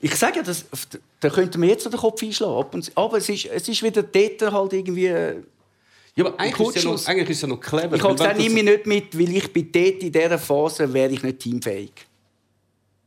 Ich 0.02 0.14
sage, 0.14 0.42
das, 0.42 0.66
da 1.18 1.30
könnte 1.30 1.56
man 1.56 1.70
jetzt 1.70 1.86
den 1.86 1.92
Kopf 1.92 2.22
einschlagen. 2.22 2.84
Aber 2.94 3.16
es 3.16 3.26
ist, 3.30 3.46
es 3.46 3.68
ist 3.68 3.82
wieder 3.82 4.02
dort 4.02 4.52
halt 4.52 4.72
irgendwie... 4.74 5.06
Äh, 5.06 5.36
ja, 6.14 6.26
aber 6.26 6.38
eigentlich 6.38 6.76
ist, 6.76 6.84
ja 6.84 6.90
noch, 6.90 7.06
eigentlich 7.06 7.30
ist 7.30 7.36
es 7.36 7.42
ja 7.42 7.48
noch 7.48 7.60
clever. 7.60 7.96
Ich 7.96 8.02
habe 8.02 8.14
gesagt, 8.14 8.36
nehme 8.36 8.54
mich 8.56 8.64
nicht 8.64 8.86
mit, 8.86 9.18
weil 9.18 9.34
ich 9.34 9.50
bin 9.50 9.72
dort 9.72 10.02
in 10.02 10.12
dieser 10.12 10.38
Phase 10.38 10.92
wäre 10.92 11.10
ich 11.10 11.22
nicht 11.22 11.38
teamfähig. 11.38 11.92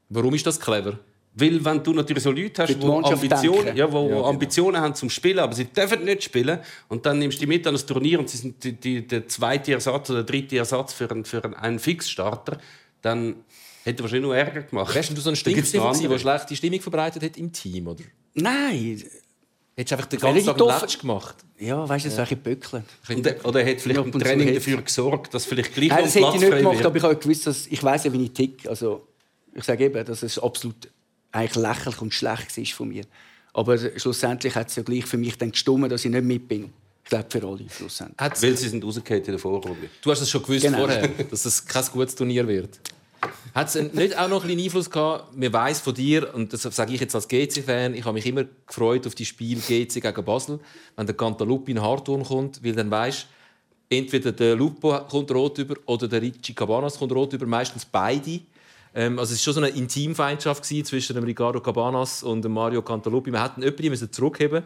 Warum 0.10 0.34
ist 0.34 0.48
das 0.48 0.60
clever? 0.60 0.98
Weil 1.34 1.64
wenn 1.64 1.82
du 1.82 1.94
natürlich 1.94 2.24
so 2.24 2.32
Leute 2.32 2.64
hast, 2.64 2.76
die 2.76 2.86
Ambitionen, 2.86 3.76
ja, 3.76 3.90
wo 3.90 4.02
ja, 4.02 4.08
genau. 4.08 4.26
Ambitionen 4.26 4.82
haben 4.82 4.96
zum 4.96 5.10
Spielen, 5.10 5.40
aber 5.40 5.54
sie 5.54 5.66
dürfen 5.66 6.04
nicht 6.04 6.24
spielen, 6.24 6.60
und 6.90 7.06
dann 7.06 7.20
nimmst 7.20 7.38
du 7.38 7.42
die 7.42 7.48
mit 7.48 7.66
an 7.66 7.74
das 7.74 7.86
Turnier 7.86 8.20
und 8.20 8.30
sie 8.30 8.38
sind 8.38 8.62
die, 8.64 8.74
die, 8.74 9.08
der 9.08 9.28
zweite 9.28 9.72
Ersatz 9.72 10.10
oder 10.10 10.24
der 10.24 10.36
dritte 10.36 10.58
Ersatz 10.58 10.92
für 10.92 11.10
einen, 11.10 11.24
für 11.24 11.58
einen 11.58 11.80
Fixstarter, 11.80 12.58
dann 13.02 13.36
Hätte 13.84 14.04
wahrscheinlich 14.04 14.28
noch 14.28 14.36
Ärger 14.36 14.62
gemacht. 14.62 14.94
Wärst 14.94 15.18
du 15.18 15.22
so 15.22 15.30
ein 15.30 15.36
Stimmzimmer 15.36 15.94
der 15.94 16.20
schlechte 16.20 16.56
Stimmung 16.56 16.82
verbreitet 16.82 17.24
hat 17.24 17.38
im 17.38 17.52
Team, 17.52 17.88
oder? 17.88 18.04
Nein. 18.34 19.04
Hättest 19.76 19.92
du 19.92 19.96
einfach 19.96 20.06
den 20.08 20.20
ganzen 20.20 20.46
Tag 20.46 20.60
Latsch 20.60 21.00
gemacht? 21.00 21.36
Ja, 21.58 21.88
weißt 21.88 22.06
du, 22.06 22.10
das 22.10 22.18
ja. 22.18 22.26
wäre 22.26 22.36
Böckeln. 22.36 22.84
Oder, 23.44 23.66
hat 23.66 23.82
vielleicht 23.82 24.06
im 24.06 24.12
Training 24.12 24.54
dafür 24.54 24.82
gesorgt, 24.82 25.34
dass 25.34 25.46
vielleicht 25.46 25.74
gleich 25.74 25.90
Nein, 25.90 26.04
das 26.04 26.16
hätte 26.16 26.28
ich 26.36 26.42
nicht 26.42 26.58
gemacht, 26.58 26.86
aber 26.86 26.96
ich 26.96 27.04
habe 27.04 27.16
gewusst, 27.16 27.48
dass 27.48 27.68
ich 27.68 27.84
weiß 27.84 28.04
ja, 28.04 28.14
wie 28.14 28.24
ich 28.24 28.34
tick. 28.34 28.68
Also, 28.68 29.08
Ich 29.56 29.64
sage 29.64 29.86
eben, 29.86 30.06
dass 30.06 30.22
es 30.22 30.38
absolut 30.38 30.90
eigentlich 31.32 31.56
lächerlich 31.56 32.02
und 32.02 32.14
schlecht 32.14 32.58
ist 32.58 32.74
von 32.74 32.90
mir. 32.90 33.04
Aber 33.54 33.78
schlussendlich 33.78 34.56
hat 34.56 34.70
es 34.70 34.76
ja 34.76 34.84
gleich 34.84 35.06
für 35.06 35.18
mich 35.18 35.38
dann 35.38 35.52
gestimmt, 35.52 35.92
dass 35.92 36.06
ich 36.06 36.12
nicht 36.12 36.24
mit 36.24 36.48
bin. 36.48 36.72
Ich 37.04 37.10
glaube 37.10 37.26
für 37.30 37.46
alle 37.46 37.70
schlussendlich. 37.70 38.42
Weil 38.42 38.58
sie 38.58 38.70
sind 38.70 38.84
rausgefallen 38.84 39.24
in 39.24 39.32
der 39.32 39.40
Vorrunde. 39.40 39.90
Du 40.02 40.12
hast 40.12 40.22
es 40.22 40.30
schon 40.30 40.42
gewusst 40.42 40.62
genau. 40.62 40.80
vorher, 40.80 41.08
dass 41.08 41.46
es 41.46 41.66
kein 41.66 41.86
gutes 41.92 42.16
Turnier 42.16 42.48
wird. 42.48 42.80
Hat 43.54 43.76
es 43.76 43.94
nicht 43.94 44.18
auch 44.18 44.30
noch 44.30 44.44
ein 44.44 44.48
bisschen 44.48 44.64
Einfluss 44.64 44.90
gehabt? 44.90 45.36
Man 45.36 45.52
weiß 45.52 45.82
von 45.82 45.94
dir, 45.94 46.34
und 46.34 46.54
das 46.54 46.62
sage 46.62 46.94
ich 46.94 47.02
jetzt 47.02 47.14
als 47.14 47.28
GC-Fan, 47.28 47.94
ich 47.94 48.06
habe 48.06 48.14
mich 48.14 48.26
immer 48.26 48.46
gefreut 48.66 49.06
auf 49.06 49.14
die 49.14 49.26
Spiel 49.26 49.60
GC 49.60 50.02
gegen 50.02 50.26
Basel, 50.26 50.60
wenn 50.96 51.06
der 51.06 51.16
Cantalupi 51.16 51.72
in 51.72 51.82
Hartturm 51.82 52.24
kommt, 52.24 52.64
weil 52.64 52.74
dann 52.74 52.90
weißt 52.90 53.28
entweder 53.92 54.32
der 54.32 54.56
Lupo 54.56 54.98
kommt 55.10 55.30
rot 55.32 55.58
über 55.58 55.76
oder 55.86 56.08
der 56.08 56.22
Ricci 56.22 56.54
Cabanas 56.54 56.98
kommt 56.98 57.12
rot 57.12 57.34
über, 57.34 57.46
meistens 57.46 57.86
beide. 57.86 58.40
Ähm, 58.94 59.20
also 59.20 59.34
es 59.34 59.40
war 59.40 59.54
schon 59.54 59.64
so 59.64 59.68
eine 59.68 59.78
Intimfeindschaft 59.78 60.66
zwischen 60.66 61.16
dem 61.16 61.24
Ricardo 61.24 61.60
Cabanas 61.62 62.24
und 62.24 62.44
dem 62.44 62.54
Mario 62.54 62.82
Cantalupi. 62.82 63.32
Wir 63.32 63.44
hätten 63.44 63.62
jemanden 63.62 64.12
zurückheben 64.12 64.64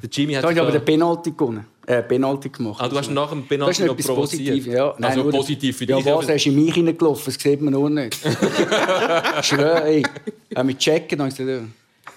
der 0.00 0.10
Jimmy 0.10 0.34
hat 0.34 0.44
da 0.44 0.48
habe 0.48 0.60
aber 0.62 0.72
den 0.72 0.84
Penalty 0.84 1.30
gewonnen. 1.30 1.66
Äh, 1.86 2.02
Penalty 2.02 2.48
gemacht. 2.48 2.80
Ah, 2.80 2.88
du 2.88 2.96
hast 2.96 3.10
nach 3.10 3.30
dem 3.30 3.46
Penalty 3.46 3.84
noch 3.84 3.96
provoziert? 3.96 4.48
Positiv, 4.48 4.66
ja. 4.66 4.94
Nein, 4.98 5.18
also 5.18 5.30
positiv 5.30 5.76
für 5.76 5.86
dich? 5.86 6.04
Ja, 6.04 6.16
was? 6.16 6.28
Er 6.28 6.36
ist 6.36 6.46
in 6.46 6.64
mich 6.64 6.74
hineingelaufen, 6.74 7.24
das 7.26 7.42
sieht 7.42 7.60
man 7.60 7.74
auch 7.74 7.88
nicht. 7.88 8.16
Schwör, 9.42 9.84
ey. 9.84 10.02
Haben 10.54 10.68
wir 10.68 10.78
checken. 10.78 11.72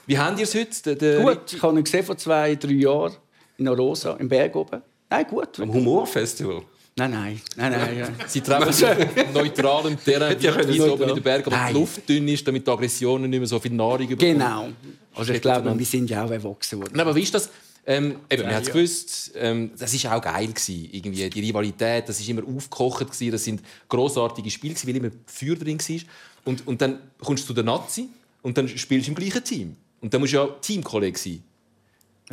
Wie 0.08 0.18
haben 0.18 0.38
ihr 0.38 0.44
es 0.44 0.56
heute? 0.56 0.96
Der, 0.96 1.22
gut, 1.22 1.54
ich 1.54 1.62
habe 1.62 1.78
ihn 1.78 1.84
gesehen 1.84 2.06
vor 2.06 2.18
zwei, 2.18 2.56
drei 2.56 2.72
Jahren 2.72 3.14
in 3.58 3.68
Arosa, 3.68 4.14
im 4.14 4.30
Berg 4.30 4.56
oben. 4.56 4.82
Nein, 5.10 5.25
gut. 5.28 5.60
Am 5.60 5.74
Humorfestival? 5.74 6.62
Nein, 6.98 7.12
nein, 7.12 7.42
nein, 7.58 7.72
nein. 7.72 8.16
Sie 8.28 8.40
treffen 8.40 8.72
sich 8.72 8.88
neutral 9.34 9.86
im 9.88 10.02
Terrain, 10.02 10.40
wie 10.40 10.80
oben 10.80 11.10
in 11.10 11.16
den 11.16 11.24
Bergen, 11.24 11.54
aber 11.54 11.68
die 11.68 11.74
Luft 11.74 12.08
dünn 12.08 12.25
ist, 12.30 12.48
damit 12.48 12.66
die 12.66 12.72
Aggressionen 12.72 13.30
nicht 13.30 13.40
mehr 13.40 13.48
so 13.48 13.60
viel 13.60 13.74
Nahrung 13.74 14.08
bekommen. 14.08 14.18
Genau. 14.18 14.70
Also 15.14 15.34
ich 15.34 15.42
glaube, 15.42 15.78
wir 15.78 15.86
sind 15.86 16.10
ja 16.10 16.24
auch 16.24 16.32
erwachsen 16.32 16.80
worden. 16.80 16.98
aber 16.98 17.14
wie 17.14 17.24
ist 17.24 17.34
das? 17.34 17.50
Ähm, 17.86 18.20
eben, 18.30 18.44
ja, 18.44 18.48
man 18.48 18.56
hat 18.56 18.68
ja. 18.68 18.74
gewusst, 18.74 19.34
ähm, 19.36 19.72
das 19.78 20.04
war 20.06 20.18
auch 20.18 20.22
geil 20.22 20.48
gewesen, 20.48 20.90
irgendwie 20.92 21.30
die 21.30 21.40
Rivalität, 21.42 22.08
das 22.10 22.20
ist 22.20 22.30
immer 22.30 22.42
aufgekocht 22.48 23.12
gewesen, 23.12 23.32
das 23.32 23.44
sind 23.44 23.62
großartige 23.90 24.50
Spiele 24.50 24.74
gewesen, 24.74 24.88
weil 24.88 24.96
immer 24.96 25.12
Feuer 25.28 25.56
drin 25.56 25.78
war. 25.78 26.02
Und, 26.46 26.66
und 26.66 26.82
dann 26.82 27.00
kommst 27.20 27.44
du 27.44 27.48
zu 27.48 27.54
der 27.54 27.66
Nazi 27.66 28.08
und 28.42 28.58
dann 28.58 28.68
spielst 28.70 29.08
du 29.08 29.12
im 29.12 29.16
gleichen 29.16 29.44
Team. 29.44 29.75
Und 30.02 30.14
dann 30.14 30.22
musst 30.22 30.34
du 30.34 30.38
ja 30.38 30.48
Teamkollege 30.48 31.20
sein. 31.20 31.44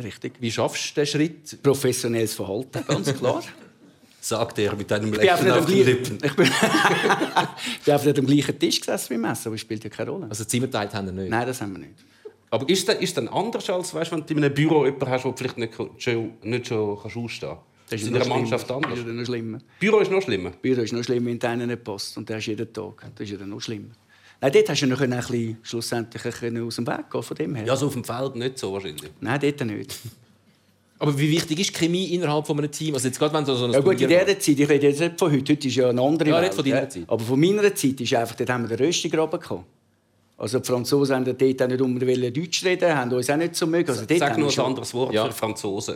Richtig. 0.01 0.33
Wie 0.39 0.51
schaffst 0.51 0.91
du 0.91 1.01
den 1.01 1.05
Schritt? 1.05 1.61
Professionelles 1.61 2.33
Verhalten, 2.33 2.83
ganz 2.87 3.13
klar. 3.13 3.43
Sagt 4.23 4.57
er 4.57 4.73
mit 4.77 4.89
einem 4.89 5.11
Lächeln 5.11 5.51
auf 5.51 5.65
den 5.65 5.83
Lippen. 5.83 6.17
Ich 6.23 6.33
bin, 6.33 6.49
bin 7.85 7.93
auf 7.93 8.03
dem 8.03 8.25
gleichen 8.25 8.57
Tisch 8.57 8.79
gesessen 8.79 9.09
wie 9.09 9.17
Messer, 9.17 9.47
aber 9.47 9.57
spielt 9.57 9.83
ja 9.83 9.89
keine 9.89 10.11
Rolle. 10.11 10.27
Also 10.29 10.45
Zimmer 10.45 10.71
teilt 10.71 10.93
haben 10.93 11.07
wir 11.07 11.11
nicht? 11.11 11.29
Nein, 11.29 11.45
das 11.45 11.59
haben 11.59 11.73
wir 11.73 11.79
nicht. 11.79 11.95
Aber 12.49 12.69
ist 12.69 12.87
das, 12.87 12.95
ist 12.99 13.17
das 13.17 13.27
anders, 13.27 13.69
als 13.69 13.93
weißt, 13.93 14.13
wenn 14.13 14.25
du 14.25 14.33
in 14.33 14.41
einem 14.45 14.53
Büro 14.53 14.85
jemanden 14.85 15.09
hast, 15.09 15.25
der 15.25 15.33
vielleicht 15.35 15.57
nicht 15.57 15.73
schon, 15.97 16.31
nicht 16.41 16.67
schon 16.67 16.97
kannst 17.01 17.17
ausstehen 17.17 17.49
kannst? 17.49 17.63
Das 17.89 18.01
ist 18.01 18.07
in 18.07 18.15
einer 18.15 18.25
Mannschaft 18.25 18.71
anders. 18.71 18.91
Das 18.91 18.99
ist 18.99 19.07
noch 19.07 19.25
schlimmer. 19.25 19.59
Büro 19.77 19.99
ist 19.99 20.09
noch 20.09 20.21
schlimmer? 20.21 20.51
Büro 20.51 20.81
ist 20.83 20.93
noch 20.93 21.03
schlimmer, 21.03 21.25
wenn 21.25 21.39
deiner 21.39 21.67
nicht 21.67 21.83
passt. 21.83 22.15
Und 22.17 22.29
der 22.29 22.37
ist 22.37 22.45
jeden 22.45 22.71
Tag. 22.71 23.05
Das 23.15 23.29
ist 23.29 23.37
ja 23.37 23.45
noch 23.45 23.59
schlimmer. 23.59 23.89
Nein, 24.39 24.51
dort 24.53 24.69
hast 24.69 24.81
du 24.81 24.87
noch 24.87 25.01
ein 25.01 25.09
bisschen, 25.09 25.57
schlussendlich 25.63 26.43
ein 26.43 26.63
aus 26.63 26.77
dem 26.77 26.87
Weg 26.87 27.09
gehen, 27.11 27.23
von 27.23 27.35
dem 27.35 27.55
her. 27.55 27.65
Ja, 27.65 27.75
so 27.75 27.87
auf 27.87 27.93
dem 27.93 28.05
Feld 28.05 28.35
nicht 28.37 28.57
so 28.57 28.71
wahrscheinlich. 28.71 29.11
Nein, 29.19 29.39
dort 29.41 29.65
nicht. 29.65 29.99
Aber 31.03 31.19
wie 31.19 31.31
wichtig 31.31 31.59
ist 31.59 31.73
Chemie 31.73 32.05
innerhalb 32.13 32.47
von 32.47 32.57
einem 32.57 32.71
Team? 32.71 32.93
Also 32.93 33.09
jetzt 33.09 33.19
gerade 33.19 33.33
wenn 33.33 33.45
so 33.45 33.65
ein 33.65 33.73
ja 33.73 33.81
gut, 33.81 33.99
in 33.99 34.07
dieser 34.07 34.25
Zeit, 34.39 34.57
ich 34.57 34.69
rede 34.69 34.87
jetzt 34.87 35.01
nicht 35.01 35.19
von 35.19 35.33
heute, 35.33 35.51
heute 35.51 35.67
ist 35.67 35.75
ja 35.75 35.89
eine 35.89 36.01
andere 36.01 36.29
ja, 36.29 36.41
Welt. 36.41 36.53
Von 36.53 36.63
deiner 36.63 36.87
Zeit. 36.87 37.03
Aber 37.07 37.21
von 37.21 37.37
meiner 37.37 37.75
Zeit 37.75 37.99
ist 37.99 38.13
einfach, 38.13 38.35
dort 38.35 38.49
haben 38.49 38.69
wir 38.69 38.77
den 38.77 38.85
Röstigraben 38.85 39.37
gehabt. 39.37 39.65
Also 40.37 40.59
die 40.59 40.65
Franzosen 40.65 41.15
haben 41.17 41.25
dort 41.25 41.61
auch 41.61 41.67
nicht 41.67 41.81
unbedingt 41.81 42.37
Deutsch 42.37 42.63
reden, 42.63 42.95
haben 42.95 43.11
uns 43.11 43.29
auch 43.29 43.35
nicht 43.35 43.53
so 43.53 43.67
mögen. 43.67 43.89
Also 43.89 44.05
Sag 44.17 44.37
nur 44.37 44.49
ein 44.49 44.59
anderes 44.59 44.93
Wort 44.93 45.13
ja. 45.13 45.25
für 45.25 45.33
Franzosen. 45.33 45.95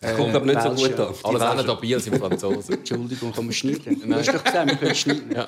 Das 0.00 0.12
äh, 0.12 0.14
kommt 0.14 0.34
aber 0.34 0.46
nicht 0.46 0.62
so 0.62 0.70
gut 0.70 1.00
an. 1.00 1.14
Alle 1.22 1.46
anderen 1.46 1.66
da 1.66 1.74
Bier 1.74 2.00
sind 2.00 2.16
Franzosen. 2.16 2.74
Entschuldigung, 2.78 3.30
kann 3.30 3.44
man 3.44 3.52
schneiden? 3.52 4.00
Du 4.08 4.14
hast 4.14 4.28
doch 4.32 4.42
gesagt, 4.42 4.70
wir 4.70 4.76
können 4.76 4.94
schneiden. 4.94 5.32
Ja. 5.36 5.46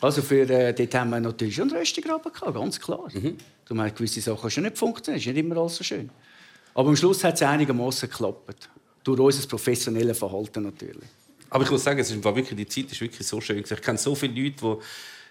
Also 0.00 0.22
für, 0.22 0.48
äh, 0.48 0.72
dort 0.72 0.94
haben 0.94 1.10
wir 1.10 1.20
natürlich 1.20 1.56
schon 1.56 1.68
einen 1.68 1.76
Röstigraben 1.76 2.32
gehabt, 2.32 2.54
ganz 2.54 2.80
klar. 2.80 3.06
Mhm. 3.12 3.36
Du 3.66 3.74
meinst, 3.74 3.96
gewisse 3.96 4.22
Sachen 4.22 4.50
schon 4.50 4.64
nicht 4.64 4.78
funktionieren, 4.78 5.20
ist 5.20 5.26
nicht 5.26 5.36
immer 5.36 5.58
alles 5.58 5.76
so 5.76 5.84
schön. 5.84 6.08
Aber 6.74 6.88
am 6.88 6.96
Schluss 6.96 7.22
hat 7.24 7.34
es 7.34 7.42
einigermaßen 7.42 8.08
geklappt. 8.08 8.68
Durch 9.04 9.20
unser 9.20 9.46
professionelles 9.46 10.18
Verhalten 10.18 10.64
natürlich. 10.64 11.08
Aber 11.50 11.62
ich 11.62 11.70
muss 11.70 11.84
sagen, 11.84 12.00
es 12.00 12.10
ist 12.10 12.24
wirklich, 12.24 12.56
die 12.56 12.66
Zeit 12.66 12.90
ist 12.90 13.00
wirklich 13.00 13.26
so 13.26 13.40
schön. 13.40 13.58
Ich 13.58 13.82
kenne 13.82 13.98
so 13.98 14.14
viele 14.14 14.42
Leute, 14.42 14.56
die 14.60 14.82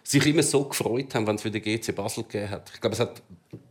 sich 0.03 0.25
immer 0.25 0.43
so 0.43 0.63
gefreut 0.63 1.13
haben, 1.15 1.27
wenn 1.27 1.35
es 1.35 1.43
wieder 1.43 1.59
GC 1.59 1.93
Basel 1.95 2.23
gegeben 2.23 2.49
hat. 2.49 2.71
Ich 2.73 2.79
glaube, 2.79 2.93
es 2.93 2.99
hat 2.99 3.21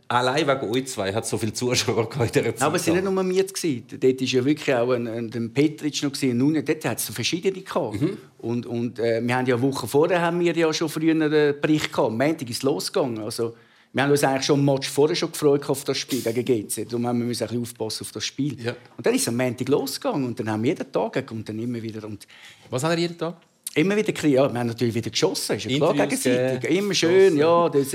allein 0.09 0.47
wegen 0.47 0.71
euch 0.71 0.87
zwei 0.87 1.13
hat 1.13 1.27
so 1.27 1.39
viele 1.39 1.53
Zuschauer 1.53 2.09
in 2.13 2.31
dieser 2.31 2.55
Zeit. 2.55 2.63
Aber 2.63 2.77
es 2.77 2.87
waren 2.87 2.95
nicht 2.97 3.05
nur 3.05 3.31
wir. 3.31 3.45
Dort 3.45 4.21
war 4.21 4.27
ja 4.27 4.45
wirklich 4.45 4.75
auch 4.75 4.91
ein, 4.91 5.07
ein, 5.07 5.53
Petric 5.53 6.03
noch. 6.03 6.11
Und 6.11 6.37
nun, 6.37 6.65
dort 6.65 6.85
hat 6.85 6.99
es 6.99 7.05
verschiedene 7.07 7.63
gehabt. 7.63 8.01
Mhm. 8.01 8.19
Und, 8.39 8.67
und 8.67 8.99
äh, 8.99 9.23
wir 9.23 9.37
haben 9.37 9.47
ja 9.47 9.55
eine 9.55 9.63
Woche 9.63 9.87
vorher 9.87 10.21
haben 10.21 10.41
wir 10.41 10.55
ja 10.55 10.73
schon 10.73 10.89
früher 10.89 11.13
einen 11.13 11.31
Bericht 11.61 11.93
gehabt. 11.93 12.09
Am 12.09 12.19
Montag 12.19 12.51
ist 12.51 12.57
es 12.59 12.63
losgegangen. 12.63 13.19
Also, 13.21 13.55
wir 13.93 14.03
haben 14.03 14.11
uns 14.11 14.25
eigentlich 14.25 14.47
schon 14.47 14.65
Match 14.65 14.89
vorher 14.89 15.15
schon 15.15 15.31
gefreut 15.31 15.69
auf 15.69 15.85
das 15.85 15.99
Spiel 15.99 16.23
gegen 16.23 16.45
GC. 16.45 16.89
Darum 16.89 17.07
haben 17.07 17.19
wir 17.19 17.27
müssen 17.27 17.43
ein 17.43 17.49
bisschen 17.49 17.63
aufpassen 17.63 18.05
auf 18.05 18.13
das 18.13 18.25
Spiel. 18.25 18.59
Ja. 18.63 18.75
Und 18.97 19.05
dann 19.05 19.15
ist 19.15 19.23
es 19.23 19.29
am 19.29 19.37
Montag 19.37 19.69
losgegangen 19.69 20.27
und 20.27 20.41
dann 20.41 20.51
haben 20.51 20.63
wir 20.63 20.71
jeden 20.71 20.91
Tag 20.91 21.31
und 21.31 21.49
dann 21.49 21.59
immer 21.59 21.83
wieder. 21.83 22.07
Und 22.07 22.27
Was 22.71 22.83
haben 22.85 22.93
wir 22.93 22.99
jeden 22.99 23.19
Tag? 23.19 23.37
Immer 23.75 23.97
wieder 23.97 24.13
ja, 24.29 24.53
wir 24.53 24.61
haben 24.61 24.67
natürlich 24.67 24.95
wieder 24.95 25.11
geschossen, 25.11 25.57
ist 25.57 25.65
ja 25.65 25.77
klar, 25.79 25.95
gegenseitig. 25.95 26.71
Immer 26.71 26.93
schön, 26.93 27.37
ja. 27.39 27.71
Das 27.71 27.89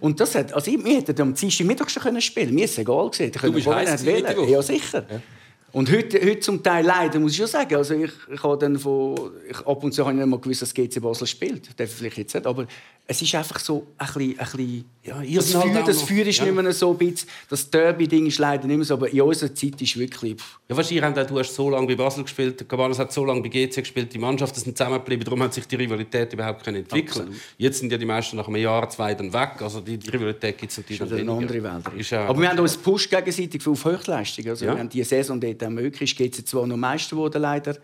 und 0.00 0.18
das 0.20 0.34
hat, 0.34 0.54
also 0.54 0.70
wir 0.70 0.96
hätten 0.96 1.20
am 1.20 1.34
Dienstag 1.34 1.66
Mittag 1.66 1.90
schon 1.90 2.20
spielen 2.20 2.46
können. 2.46 2.54
Mir 2.54 2.64
ist 2.64 2.72
es 2.72 2.78
egal 2.78 3.10
gewesen. 3.10 3.32
Du 3.32 3.52
bist 3.52 3.66
heiß 3.66 4.04
Ja, 4.04 4.62
sicher. 4.62 5.06
Ja. 5.10 5.20
Und 5.70 5.90
heute, 5.92 6.18
heute 6.20 6.40
zum 6.40 6.62
Teil 6.62 6.84
leider, 6.84 7.18
muss 7.18 7.32
ich 7.32 7.38
schon 7.38 7.46
sagen, 7.46 7.76
also 7.76 7.94
ich, 7.94 8.10
ich 8.32 8.42
habe 8.42 8.56
dann 8.56 8.78
von, 8.78 9.32
ich, 9.48 9.58
ab 9.66 9.84
und 9.84 9.92
zu 9.92 10.02
habe 10.02 10.14
ich 10.14 10.18
nicht 10.18 10.28
mal 10.28 10.40
gewusst, 10.40 10.62
dass 10.62 10.72
GC 10.72 11.00
Basel 11.00 11.26
spielt. 11.26 11.78
Darf 11.78 11.90
vielleicht 11.90 12.16
jetzt 12.16 12.34
nicht, 12.34 12.46
aber 12.46 12.66
es 13.10 13.22
ist 13.22 13.34
einfach 13.34 13.58
so 13.58 13.86
ein 13.96 14.06
bisschen, 14.06 14.38
ein 14.38 14.46
bisschen 14.46 14.84
ja, 15.02 15.36
das, 15.36 15.52
Feuer, 15.52 15.74
halt 15.74 15.88
das 15.88 16.02
Feuer 16.02 16.26
ist 16.26 16.38
ja. 16.38 16.44
nicht 16.44 16.54
mehr 16.54 16.72
so 16.74 16.90
ein 16.90 16.98
bisschen, 16.98 17.26
das 17.48 17.70
Derby-Ding 17.70 18.26
ist 18.26 18.38
leider 18.38 18.66
nicht 18.66 18.76
mehr 18.76 18.84
so, 18.84 18.94
aber 18.94 19.10
in 19.10 19.22
unserer 19.22 19.54
Zeit 19.54 19.80
ist 19.80 19.98
wirklich... 19.98 20.36
Ja, 20.68 20.76
wahrscheinlich, 20.76 21.26
du 21.26 21.38
hast 21.38 21.54
so 21.54 21.70
lange 21.70 21.86
bei 21.86 21.94
Basel 21.94 22.22
gespielt, 22.22 22.68
Cabanas 22.68 22.98
hat 22.98 23.10
so 23.10 23.24
lange 23.24 23.40
bei 23.40 23.48
GC 23.48 23.76
gespielt, 23.76 24.12
die 24.12 24.18
Mannschaften 24.18 24.60
sind 24.60 24.76
zusammengeblieben, 24.76 25.24
darum 25.24 25.42
hat 25.42 25.54
sich 25.54 25.66
die 25.66 25.76
Rivalität 25.76 26.34
überhaupt 26.34 26.62
können 26.62 26.78
entwickeln 26.78 27.08
Absolut. 27.08 27.34
Jetzt 27.56 27.78
sind 27.78 27.90
ja 27.90 27.96
die 27.96 28.04
meisten 28.04 28.36
nach 28.36 28.46
einem 28.46 28.56
Jahr, 28.56 28.90
zwei 28.90 29.14
dann 29.14 29.32
weg, 29.32 29.52
also 29.60 29.80
die, 29.80 29.96
die 29.96 30.10
Rivalität 30.10 30.58
gibt 30.58 30.70
es 30.70 30.76
natürlich 30.76 31.00
ist 31.00 31.10
eine 31.10 31.32
andere 31.32 31.62
Welt. 31.62 32.12
Aber 32.12 32.40
wir 32.42 32.50
haben 32.50 32.58
uns 32.58 32.74
gepusht 32.74 33.10
gegenseitig 33.10 33.66
auf 33.66 33.84
Höchstleistung, 33.86 34.48
also 34.48 34.66
ja. 34.66 34.74
wir 34.74 34.80
haben 34.80 34.88
die 34.90 35.02
Saison 35.02 35.40
dort 35.40 35.57
auch 35.62 35.70
möglich, 35.70 36.16
geht 36.16 36.38
es 36.38 36.44
zwar 36.44 36.66
noch 36.66 36.76
Meister 36.76 37.16
geworden, 37.16 37.42
leider, 37.42 37.76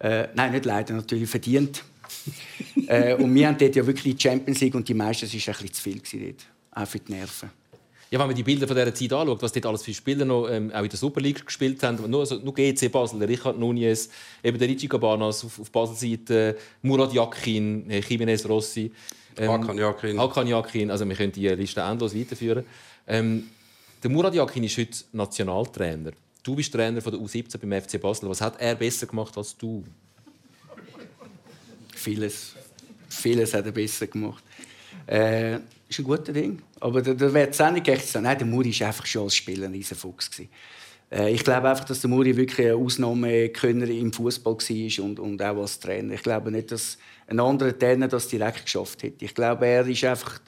äh, 0.00 0.28
nein, 0.34 0.52
nicht 0.52 0.64
leider, 0.64 0.94
natürlich 0.94 1.28
verdient. 1.28 1.82
äh, 2.86 3.14
und 3.14 3.34
wir 3.34 3.48
haben 3.48 3.58
dort 3.58 3.74
ja 3.74 3.86
wirklich 3.86 4.16
die 4.16 4.22
Champions 4.22 4.60
League 4.60 4.74
und 4.74 4.88
die 4.88 4.94
meisten 4.94 5.26
war 5.26 5.32
ein 5.32 5.66
bisschen 5.68 5.72
zu 5.72 5.82
viel 5.82 6.00
dort, 6.26 6.46
auch 6.72 6.88
für 6.88 6.98
die 6.98 7.12
Nerven. 7.12 7.50
Ja, 8.12 8.18
wenn 8.18 8.26
man 8.26 8.36
die 8.36 8.42
Bilder 8.42 8.68
von 8.68 8.76
dieser 8.76 8.94
Zeit 8.94 9.10
anschaut, 9.14 9.40
was 9.40 9.52
dort 9.52 9.64
alles 9.64 9.82
für 9.82 9.94
Spieler 9.94 10.26
noch 10.26 10.46
ähm, 10.46 10.70
auch 10.74 10.82
in 10.82 10.88
der 10.90 10.98
Super 10.98 11.22
League 11.22 11.46
gespielt 11.46 11.82
haben, 11.82 12.10
nur, 12.10 12.20
also, 12.20 12.36
nur 12.36 12.52
GC 12.52 12.92
Basel, 12.92 13.18
der 13.18 13.26
Richard 13.26 13.58
Nunez, 13.58 14.10
eben 14.44 14.58
der 14.58 14.68
Ricci 14.68 14.86
Cabanas 14.86 15.42
auf, 15.46 15.58
auf 15.58 15.70
Basel-Seite, 15.70 16.58
Murat 16.82 17.14
Yakin, 17.14 17.88
äh, 17.88 18.00
Jiménez 18.00 18.46
Rossi, 18.46 18.92
ähm, 19.38 19.50
Hakan 19.50 19.78
Yakin. 19.78 20.20
Hakan 20.20 20.46
Yakin, 20.46 20.90
also 20.90 21.08
wir 21.08 21.16
können 21.16 21.32
die 21.32 21.48
Liste 21.48 21.80
endlos 21.80 22.14
weiterführen. 22.14 22.66
Ähm, 23.06 23.48
der 24.02 24.10
Murat 24.10 24.34
Yakin 24.34 24.64
ist 24.64 24.76
heute 24.76 24.98
Nationaltrainer. 25.12 26.12
Du 26.42 26.56
bist 26.56 26.72
Trainer 26.72 27.00
von 27.00 27.12
der 27.12 27.20
U17 27.20 27.58
beim 27.58 27.80
FC 27.80 28.00
Basel. 28.00 28.28
Was 28.28 28.40
hat 28.40 28.60
er 28.60 28.74
besser 28.74 29.06
gemacht 29.06 29.36
als 29.36 29.56
du? 29.56 29.84
Vieles. 31.94 32.54
Vieles 33.08 33.54
hat 33.54 33.64
er 33.66 33.72
besser 33.72 34.08
gemacht. 34.08 34.42
Äh, 35.06 35.58
ist 35.88 35.98
ein 35.98 36.04
guter 36.04 36.32
Ding. 36.32 36.60
Aber 36.80 37.00
da, 37.00 37.14
da 37.14 37.26
es 37.26 37.60
auch 37.60 37.70
nicht 37.70 37.86
echt 37.86 38.08
sein. 38.08 38.24
Nein, 38.24 38.38
der 38.38 38.46
Muri 38.46 38.78
war 38.80 38.88
einfach 38.88 39.06
schon 39.06 39.24
als 39.24 39.36
Spieler 39.36 39.66
ein 39.66 39.72
Riesenfuchs. 39.72 40.30
Äh, 41.12 41.32
ich 41.32 41.44
glaube 41.44 41.68
einfach, 41.68 41.84
dass 41.84 42.00
der 42.00 42.10
Muri 42.10 42.36
wirklich 42.36 42.66
ein 42.66 42.74
Ausnahmekönner 42.74 43.88
im 43.88 44.12
Fußball 44.12 44.54
war 44.54 45.04
und, 45.04 45.20
und 45.20 45.42
auch 45.42 45.60
als 45.60 45.78
Trainer. 45.78 46.14
Ich 46.14 46.22
glaube 46.24 46.50
nicht, 46.50 46.72
dass 46.72 46.98
ein 47.28 47.38
anderer 47.38 47.78
Trainer 47.78 48.08
das 48.08 48.26
direkt 48.26 48.64
geschafft 48.64 49.04
hätte. 49.04 49.24
Ich 49.24 49.34
glaube, 49.34 49.66
er 49.66 49.86
ist 49.86 50.02
einfach 50.02 50.40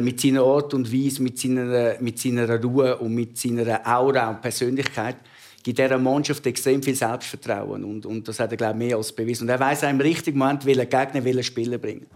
mit 0.00 0.20
seiner 0.20 0.42
Art 0.42 0.74
und 0.74 0.92
Weise, 0.92 1.22
mit 1.22 1.38
seiner, 1.38 1.96
mit 2.00 2.18
seiner 2.18 2.62
Ruhe 2.62 2.96
und 2.98 3.14
mit 3.14 3.36
seiner 3.36 3.80
Aura 3.84 4.30
und 4.30 4.40
Persönlichkeit 4.40 5.16
gibt 5.62 5.78
dieser 5.78 5.98
Mannschaft 5.98 6.46
extrem 6.46 6.82
viel 6.82 6.94
Selbstvertrauen. 6.94 7.84
Und, 7.84 8.06
und 8.06 8.26
das 8.26 8.40
hat 8.40 8.50
er, 8.50 8.56
glaube 8.56 8.74
ich, 8.74 8.88
mehr 8.88 8.96
als 8.96 9.12
bewiesen. 9.12 9.44
Und 9.44 9.48
er 9.50 9.60
weiß 9.60 9.84
im 9.84 10.00
richtigen 10.00 10.38
Moment, 10.38 10.64
welchen 10.66 10.88
Gegner 10.88 11.24
welchen 11.24 11.42
Spieler 11.42 11.78
bringen. 11.78 12.06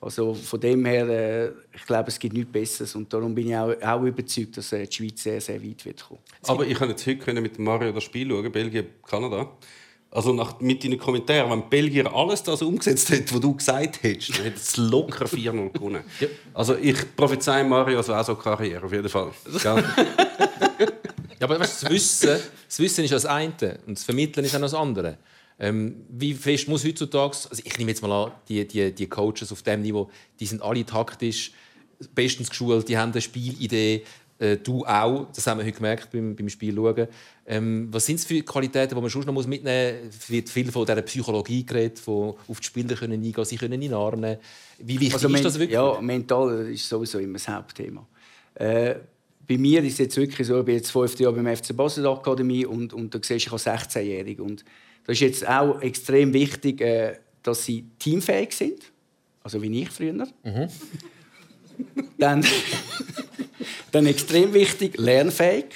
Also 0.00 0.34
von 0.34 0.60
dem 0.60 0.84
her, 0.84 1.08
äh, 1.08 1.52
ich 1.74 1.86
glaube, 1.86 2.08
es 2.08 2.18
gibt 2.18 2.34
nichts 2.34 2.52
Besseres. 2.52 2.94
Und 2.94 3.12
darum 3.12 3.34
bin 3.34 3.48
ich 3.48 3.56
auch, 3.56 3.74
auch 3.82 4.02
überzeugt, 4.02 4.56
dass 4.56 4.72
äh, 4.72 4.86
die 4.86 4.94
Schweiz 4.94 5.22
sehr, 5.22 5.40
sehr 5.40 5.62
weit 5.62 5.84
wird 5.84 6.06
kommen. 6.06 6.20
Aber 6.42 6.66
ich 6.66 6.78
kann 6.78 6.88
jetzt 6.90 7.06
heute 7.06 7.40
mit 7.40 7.58
Mario 7.58 7.92
das 7.92 8.04
Spiel 8.04 8.28
schauen, 8.28 8.52
Belgien, 8.52 8.86
Kanada. 9.06 9.50
Also 10.10 10.32
nach, 10.32 10.60
mit 10.60 10.82
deinen 10.82 10.98
Kommentaren, 10.98 11.50
wenn 11.50 11.68
Belgier 11.68 12.12
alles 12.12 12.42
das 12.42 12.62
umgesetzt 12.62 13.10
hätte, 13.10 13.34
was 13.34 13.40
du 13.40 13.54
gesagt 13.54 14.02
hättest, 14.02 14.36
dann 14.36 14.44
hätte 14.44 14.56
es 14.56 14.76
locker 14.76 15.26
4-0 15.26 15.72
gewonnen. 15.72 16.04
Ja. 16.20 16.28
Also 16.54 16.76
ich 16.76 16.96
prophezei 17.14 17.62
Mario 17.64 18.00
so 18.02 18.14
auch 18.14 18.24
so 18.24 18.34
Karriere, 18.34 18.84
auf 18.84 18.92
jeden 18.92 19.08
Fall. 19.08 19.30
ja, 19.64 19.76
aber 21.40 21.60
weißt, 21.60 21.82
das, 21.82 21.90
Wissen, 21.90 22.38
das 22.66 22.78
Wissen 22.78 23.04
ist 23.04 23.12
das 23.12 23.26
eine 23.26 23.78
und 23.86 23.98
das 23.98 24.04
Vermitteln 24.04 24.46
ist 24.46 24.54
auch 24.54 24.60
das 24.60 24.74
andere. 24.74 25.18
Ähm, 25.58 26.04
wie 26.08 26.34
fest 26.34 26.68
muss 26.68 26.84
heutzutage, 26.84 27.36
also 27.50 27.62
ich 27.64 27.78
nehme 27.78 27.90
jetzt 27.90 28.02
mal 28.02 28.12
an, 28.12 28.32
die, 28.48 28.66
die, 28.66 28.94
die 28.94 29.06
Coaches 29.08 29.52
auf 29.52 29.62
diesem 29.62 29.82
Niveau, 29.82 30.10
die 30.38 30.46
sind 30.46 30.62
alle 30.62 30.84
taktisch 30.84 31.52
bestens 32.14 32.50
geschult, 32.50 32.88
die 32.88 32.96
haben 32.96 33.12
eine 33.12 33.20
Spielidee, 33.20 34.04
äh, 34.38 34.56
du 34.56 34.84
auch, 34.84 35.28
das 35.34 35.46
haben 35.46 35.58
wir 35.58 35.64
heute 35.64 35.76
gemerkt 35.76 36.10
beim, 36.10 36.36
beim 36.36 36.48
Spiel 36.48 36.74
schauen. 36.74 37.08
Ähm, 37.46 37.88
was 37.90 38.06
sind 38.06 38.16
es 38.16 38.24
für 38.24 38.42
Qualitäten, 38.42 38.94
die 38.94 39.00
man 39.00 39.10
schon 39.10 39.24
noch 39.24 39.46
mitnehmen 39.46 40.06
muss? 40.06 40.16
Es 40.16 40.30
wird 40.30 40.48
viel 40.48 40.70
von 40.70 40.84
dieser 40.84 41.02
Psychologie 41.02 41.64
geredet, 41.64 41.98
von 41.98 42.34
auf 42.48 42.60
die 42.60 42.66
Spieler 42.66 42.94
können 42.94 43.24
eingehen, 43.24 43.44
sie 43.44 43.56
können 43.56 43.78
nehmen. 43.78 44.36
Wie 44.78 45.00
wichtig 45.00 45.14
also, 45.14 45.28
ist 45.28 45.44
das 45.44 45.58
wirklich? 45.58 45.74
Ja, 45.74 46.00
mental 46.00 46.70
ist 46.70 46.88
sowieso 46.88 47.18
immer 47.18 47.34
das 47.34 47.48
Hauptthema. 47.48 48.06
Äh, 48.54 48.96
bei 49.48 49.58
mir 49.58 49.82
ist 49.84 49.94
es 49.94 49.98
jetzt 49.98 50.16
wirklich 50.16 50.46
so, 50.46 50.58
ich 50.58 50.64
bin 50.64 50.74
jetzt 50.74 50.90
fünfte 50.90 51.22
Jahr 51.22 51.32
beim 51.32 51.56
FC 51.56 51.76
Basel 51.76 52.06
Akademie 52.06 52.66
und, 52.66 52.92
und 52.92 53.14
da 53.14 53.18
siehst 53.18 53.30
du, 53.30 53.56
ich 53.56 53.64
habe 53.64 53.78
16-Jährige 53.78 54.42
und 54.42 54.64
das 55.04 55.14
ist 55.14 55.20
jetzt 55.20 55.48
auch 55.48 55.80
extrem 55.80 56.32
wichtig, 56.32 56.80
äh, 56.80 57.18
dass 57.42 57.64
sie 57.64 57.84
teamfähig 57.98 58.52
sind, 58.52 58.80
also 59.42 59.62
wie 59.62 59.82
ich 59.82 59.90
früher. 59.90 60.12
Mhm. 60.12 60.68
Dann, 62.18 62.44
dann 63.92 64.06
extrem 64.06 64.52
wichtig, 64.52 64.98
lernfähig. 64.98 65.66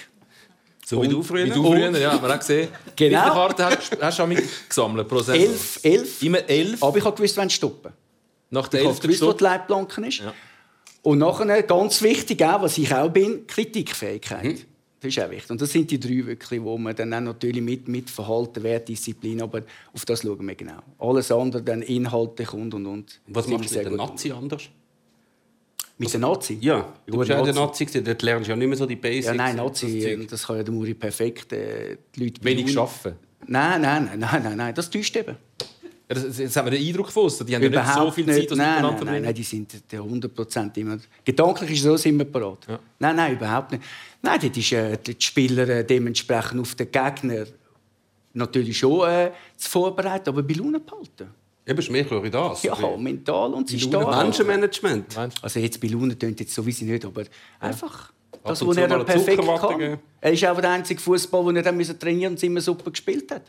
So 0.84 1.02
wie 1.02 1.08
du 1.08 1.22
früher? 1.22 1.46
Wie 1.46 1.50
du 1.50 1.64
früher, 1.64 1.96
ja, 1.98 2.12
haben 2.12 2.22
wir 2.22 2.34
auch 2.34 2.38
gesehen. 2.38 2.68
Genau. 2.96 3.18
Wie 3.18 3.22
viele 3.22 3.32
Karten 3.32 3.62
hast, 3.62 3.98
hast 4.00 4.18
du 4.18 4.48
gesammelt 4.68 5.08
pro 5.08 5.18
Saison? 5.20 5.40
Elf. 5.40 5.80
elf. 5.84 6.22
Immer 6.22 6.48
elf? 6.48 6.82
Aber 6.82 6.98
ich 6.98 7.04
habe 7.04 7.16
gewusst, 7.16 7.36
wann 7.36 7.48
stoppen. 7.48 7.92
Nach 8.50 8.66
der 8.66 8.80
ich 8.80 8.88
habe 8.88 8.98
gewusst, 8.98 9.22
wo 9.22 9.32
die 9.32 9.44
Leitplanken 9.44 10.04
ist. 10.04 10.18
Ja. 10.18 10.34
Und 11.02 11.18
nachher, 11.18 11.62
ganz 11.62 12.02
wichtig 12.02 12.44
auch, 12.44 12.62
was 12.62 12.76
ich 12.76 12.92
auch 12.92 13.08
bin, 13.08 13.46
Kritikfähigkeit. 13.46 14.44
Mhm. 14.44 14.58
Das 15.00 15.16
ist 15.16 15.22
auch 15.22 15.30
wichtig. 15.30 15.50
Und 15.50 15.62
das 15.62 15.70
sind 15.72 15.90
die 15.90 15.98
drei 15.98 16.26
wirklich, 16.26 16.62
wo 16.62 16.76
man 16.76 16.94
dann 16.94 17.14
auch 17.14 17.20
natürlich 17.20 17.62
mit, 17.62 17.88
mit 17.88 18.10
Verhalten, 18.10 18.62
Wert, 18.62 18.88
Disziplin, 18.88 19.40
aber 19.40 19.62
auf 19.94 20.04
das 20.04 20.22
schauen 20.22 20.46
wir 20.46 20.54
genau. 20.54 20.80
Alles 20.98 21.32
andere 21.32 21.62
dann 21.62 21.80
inhaltlich 21.82 22.52
und 22.52 22.74
und 22.74 22.86
und. 22.86 23.20
Was 23.28 23.46
machst 23.46 23.70
du 23.70 23.78
mit 23.78 23.86
der 23.86 23.92
Nazi 23.92 24.30
anders? 24.30 24.68
Mit 26.00 26.10
der 26.14 26.20
Nazi? 26.20 26.56
Ja, 26.62 26.94
du 27.04 27.18
bist 27.18 27.28
ja 27.28 27.42
der 27.42 27.52
Nazi, 27.52 27.84
dort 27.84 28.22
lernst 28.22 28.48
du 28.48 28.52
ja 28.52 28.56
nicht 28.56 28.68
mehr 28.68 28.76
so 28.78 28.86
die 28.86 28.96
Basics. 28.96 29.26
Ja, 29.26 29.34
nein, 29.34 29.56
Nazi, 29.56 30.16
das, 30.18 30.28
das 30.28 30.46
kann 30.46 30.56
ja 30.56 30.62
der 30.62 30.72
Muri 30.72 30.94
perfekt. 30.94 31.52
Äh, 31.52 31.98
die 32.16 32.24
Leute 32.24 32.42
Wenig 32.42 32.78
arbeiten? 32.78 33.18
Nein, 33.46 33.82
nein, 33.82 34.10
nein, 34.18 34.42
nein, 34.42 34.56
nein, 34.56 34.74
das 34.74 34.88
täuscht 34.88 35.14
eben. 35.16 35.36
Jetzt 36.08 36.56
haben 36.56 36.70
wir 36.70 36.78
den 36.78 36.88
Eindruck 36.88 37.12
von 37.12 37.30
Die 37.46 37.54
haben 37.54 37.62
ja 37.62 37.68
nicht 37.68 37.94
so 37.94 38.10
viel 38.10 38.26
Zeit, 38.26 38.50
das 38.50 38.56
nein, 38.56 38.82
nein, 38.82 38.96
nein, 39.04 39.22
nein, 39.22 39.34
die 39.34 39.42
sind 39.42 39.74
100% 39.92 40.78
immer... 40.78 40.96
Gedanklich 41.22 41.70
ist 41.72 41.78
es 41.80 41.84
so, 41.84 41.96
sind 41.98 42.16
wir 42.16 42.24
parat. 42.24 42.66
Ja. 42.66 42.78
Nein, 42.98 43.16
nein, 43.16 43.32
überhaupt 43.34 43.72
nicht. 43.72 43.84
Nein, 44.22 44.38
dort 44.40 44.56
ist 44.56 44.72
äh, 44.72 44.96
die 44.96 45.16
Spieler 45.18 45.68
äh, 45.68 45.84
dementsprechend 45.84 46.60
auf 46.60 46.74
den 46.76 46.90
Gegner 46.90 47.44
natürlich 48.32 48.78
schon 48.78 49.06
äh, 49.06 49.32
zu 49.56 49.68
vorbereiten, 49.68 50.30
aber 50.30 50.42
bei 50.42 50.54
Laune 50.54 50.80
behalten. 50.80 51.28
Eben, 51.66 51.78
ist 51.78 51.90
mehr 51.90 52.04
das. 52.04 52.62
Ja, 52.62 52.76
mental 52.96 53.54
und 53.54 53.68
sie. 53.68 53.86
Menschenmanagement. 53.86 55.16
Also 55.42 55.60
jetzt 55.60 55.80
bei 55.80 55.88
Laune 55.88 56.16
klingt 56.16 56.40
jetzt 56.40 56.54
so 56.54 56.64
wie 56.64 56.72
sie 56.72 56.84
nicht, 56.84 57.04
aber 57.04 57.24
einfach... 57.58 58.12
Das, 58.42 58.66
was 58.66 58.76
er 58.78 59.04
perfekt 59.04 59.42
kann. 59.42 59.98
Er 60.20 60.32
ist 60.32 60.44
auch 60.46 60.58
der 60.58 60.70
einzige 60.70 60.98
Fußball, 60.98 61.52
den 61.52 61.56
er 61.56 61.98
trainieren 61.98 62.32
musste 62.32 62.46
und 62.46 62.50
immer 62.50 62.60
super 62.62 62.90
gespielt 62.90 63.30
hat. 63.30 63.42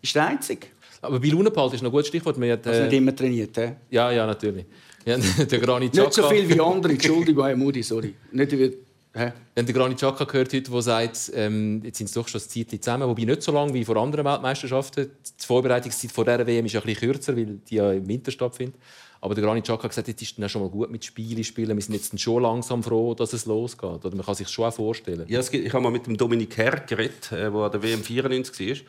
Ist 0.00 0.14
der 0.14 0.28
einzige. 0.28 0.68
Aber 1.00 1.18
bei 1.18 1.28
Launenpalt 1.28 1.74
ist 1.74 1.82
noch 1.82 1.90
ein 1.90 1.92
gutes 1.92 2.08
Stichwort. 2.08 2.40
Wir 2.40 2.52
hat, 2.52 2.64
äh... 2.66 2.70
Also 2.70 2.82
nicht 2.84 2.92
immer 2.92 3.14
trainiert, 3.14 3.56
he? 3.56 3.72
Ja, 3.90 4.12
ja, 4.12 4.24
natürlich. 4.24 4.64
Ja, 5.04 5.16
der 5.50 5.58
Granit 5.58 5.94
Nicht 5.94 6.12
so 6.12 6.28
viel 6.28 6.48
wie 6.48 6.60
andere, 6.60 6.92
Entschuldigung, 6.92 7.44
Herr 7.44 7.56
Moody, 7.56 7.82
sorry. 7.82 8.14
Nicht 8.30 8.52
wie... 8.52 8.76
Hä? 9.14 9.32
Wir 9.54 9.60
haben 9.60 9.66
den 9.66 9.74
Granit 9.74 9.98
Xhaka 9.98 10.24
gehört 10.24 10.54
heute, 10.54 10.70
der 10.70 10.82
sagt, 10.82 11.32
ähm, 11.34 11.82
jetzt 11.84 11.98
sind 11.98 12.06
es 12.06 12.14
doch 12.14 12.26
schon 12.28 12.40
ein 12.40 12.48
Zeit 12.48 12.82
zusammen, 12.82 13.06
wobei 13.06 13.24
nicht 13.24 13.42
so 13.42 13.52
lange 13.52 13.74
wie 13.74 13.84
vor 13.84 13.96
anderen 13.96 14.24
Weltmeisterschaften. 14.24 15.10
Die 15.22 15.46
Vorbereitungszeit 15.46 16.10
vor 16.10 16.24
dieser 16.24 16.46
WM 16.46 16.64
ist 16.64 16.74
ein 16.74 16.82
bisschen 16.82 17.12
kürzer, 17.12 17.36
weil 17.36 17.58
die 17.68 17.74
ja 17.74 17.92
im 17.92 18.08
Winter 18.08 18.30
stattfindet. 18.30 18.76
Aber 19.20 19.34
der 19.34 19.44
Granit 19.44 19.64
Xhaka 19.64 19.82
hat 19.84 19.90
gesagt, 19.90 20.08
jetzt 20.08 20.22
ist 20.22 20.38
es 20.38 20.50
schon 20.50 20.62
mal 20.62 20.70
gut 20.70 20.90
mit 20.90 21.04
Spielen 21.04 21.44
spielen. 21.44 21.76
Wir 21.76 21.82
sind 21.82 21.94
jetzt 21.94 22.18
schon 22.18 22.42
langsam 22.42 22.82
froh, 22.82 23.14
dass 23.14 23.34
es 23.34 23.44
losgeht. 23.44 24.04
Oder 24.04 24.16
man 24.16 24.24
kann 24.24 24.34
sich 24.34 24.48
schon 24.48 24.64
auch 24.64 24.74
vorstellen. 24.74 25.26
Ja, 25.28 25.42
gibt, 25.42 25.66
ich 25.66 25.72
habe 25.72 25.82
mal 25.82 25.92
mit 25.92 26.06
dem 26.06 26.16
Dominik 26.16 26.56
Herr 26.56 26.80
geredet, 26.80 27.30
der 27.30 27.52
an 27.52 27.70
der 27.70 27.82
WM 27.82 28.02
94 28.02 28.68
war. 28.68 28.86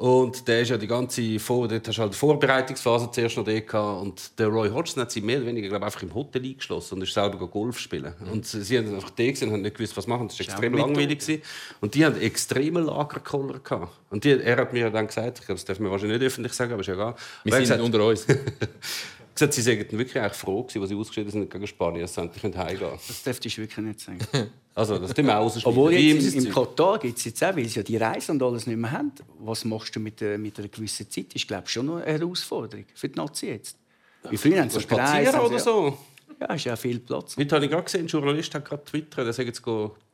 Und 0.00 0.48
der 0.48 0.62
ist 0.62 0.70
ja 0.70 0.78
die 0.78 0.86
ganze 0.86 1.38
Vor 1.38 1.68
dort 1.68 1.86
hast 1.86 1.98
du 1.98 2.00
halt 2.00 2.14
die 2.14 2.16
Vorbereitungsphase 2.16 3.10
zuerst 3.10 3.36
noch 3.36 3.44
gehabt. 3.44 4.02
Und 4.02 4.38
der 4.38 4.46
Roy 4.46 4.70
Hodgson 4.70 5.02
hat 5.02 5.12
sie 5.12 5.20
mehr 5.20 5.36
oder 5.36 5.48
weniger 5.48 5.68
glaube 5.68 5.84
einfach 5.84 6.02
im 6.02 6.14
Hotel 6.14 6.42
eingeschlossen 6.42 6.94
und 6.94 7.02
ist 7.02 7.12
selber 7.12 7.46
Golf 7.46 7.78
spielen. 7.78 8.14
Mhm. 8.18 8.32
Und 8.32 8.46
sie 8.46 8.78
haben 8.78 8.94
einfach 8.94 9.10
da 9.10 9.30
gesehen 9.30 9.48
und 9.48 9.56
haben 9.56 9.60
nicht 9.60 9.76
gewusst, 9.76 9.94
was 9.98 10.06
machen. 10.06 10.28
Das 10.28 10.38
war 10.38 10.46
extrem 10.46 10.72
langweilig. 10.72 11.18
Gewesen. 11.18 11.42
Und 11.82 11.94
die 11.94 12.06
haben 12.06 12.18
extreme 12.18 12.80
Lagerkoller 12.80 13.58
gehabt. 13.58 13.92
Und 14.08 14.24
die, 14.24 14.30
er 14.30 14.56
hat 14.56 14.72
mir 14.72 14.88
dann 14.88 15.06
gesagt, 15.06 15.40
ich 15.40 15.44
glaube, 15.44 15.58
das 15.58 15.66
darf 15.66 15.78
man 15.78 15.90
wahrscheinlich 15.90 16.18
nicht 16.18 16.28
öffentlich 16.28 16.54
sagen, 16.54 16.72
aber 16.72 16.80
ist 16.80 16.88
egal. 16.88 17.14
Wir 17.44 17.52
sind 17.52 17.60
gesagt, 17.60 17.82
unter 17.82 18.02
uns. 18.02 18.26
gesagt, 19.40 19.54
sie 19.54 19.62
seien 19.62 19.78
wirklich 19.90 20.18
eigentlich 20.18 20.34
froh 20.34 20.62
gewesen, 20.62 20.80
als 20.80 20.88
sie 20.90 20.96
ausgeschieden 20.96 21.30
sind 21.30 21.50
gegen 21.50 21.66
Spanien. 21.66 22.06
Sie 22.06 22.28
können 22.28 22.56
heimgehen. 22.56 22.90
Das 23.06 23.22
dürfte 23.22 23.48
ich 23.48 23.58
wirklich 23.58 23.86
nicht 23.86 24.00
sagen. 24.00 24.18
also, 24.74 24.98
das 24.98 25.16
wir 25.16 25.38
auch 25.38 25.56
Obwohl 25.64 25.92
jetzt 25.94 26.34
im, 26.34 26.44
im 26.44 26.52
Katar 26.52 26.98
gibt 26.98 27.18
es 27.18 27.24
jetzt 27.24 27.42
auch, 27.42 27.56
weil 27.56 27.66
sie 27.66 27.76
ja 27.76 27.82
die 27.82 27.96
Reise 27.96 28.32
und 28.32 28.42
alles 28.42 28.66
nicht 28.66 28.76
mehr 28.76 28.92
haben. 28.92 29.12
Was 29.38 29.64
machst 29.64 29.96
du 29.96 30.00
mit, 30.00 30.20
mit 30.20 30.58
einer 30.58 30.68
gewissen 30.68 31.10
Zeit? 31.10 31.28
Das 31.28 31.36
ist, 31.36 31.48
glaube 31.48 31.64
ich, 31.66 31.72
schon 31.72 31.90
eine 31.90 32.04
Herausforderung 32.04 32.84
für 32.94 33.08
die 33.08 33.16
Nazi 33.16 33.46
jetzt. 33.46 33.76
Wie 34.28 34.36
früher 34.36 34.60
haben 34.60 34.70
sie 34.70 34.80
spazieren 34.80 35.40
oder 35.40 35.58
so? 35.58 35.96
Ja, 36.40 36.54
ist 36.54 36.64
ja 36.64 36.76
viel 36.76 37.00
Platz. 37.00 37.36
Heute 37.36 37.54
habe 37.54 37.64
ich 37.64 37.70
gerade 37.70 37.84
gesehen, 37.84 38.02
ein 38.02 38.06
Journalist 38.06 38.54
hat 38.54 38.64
gerade 38.64 38.84
twittert, 38.84 39.26
der 39.26 39.32
sagt 39.32 39.48
jetzt 39.48 39.62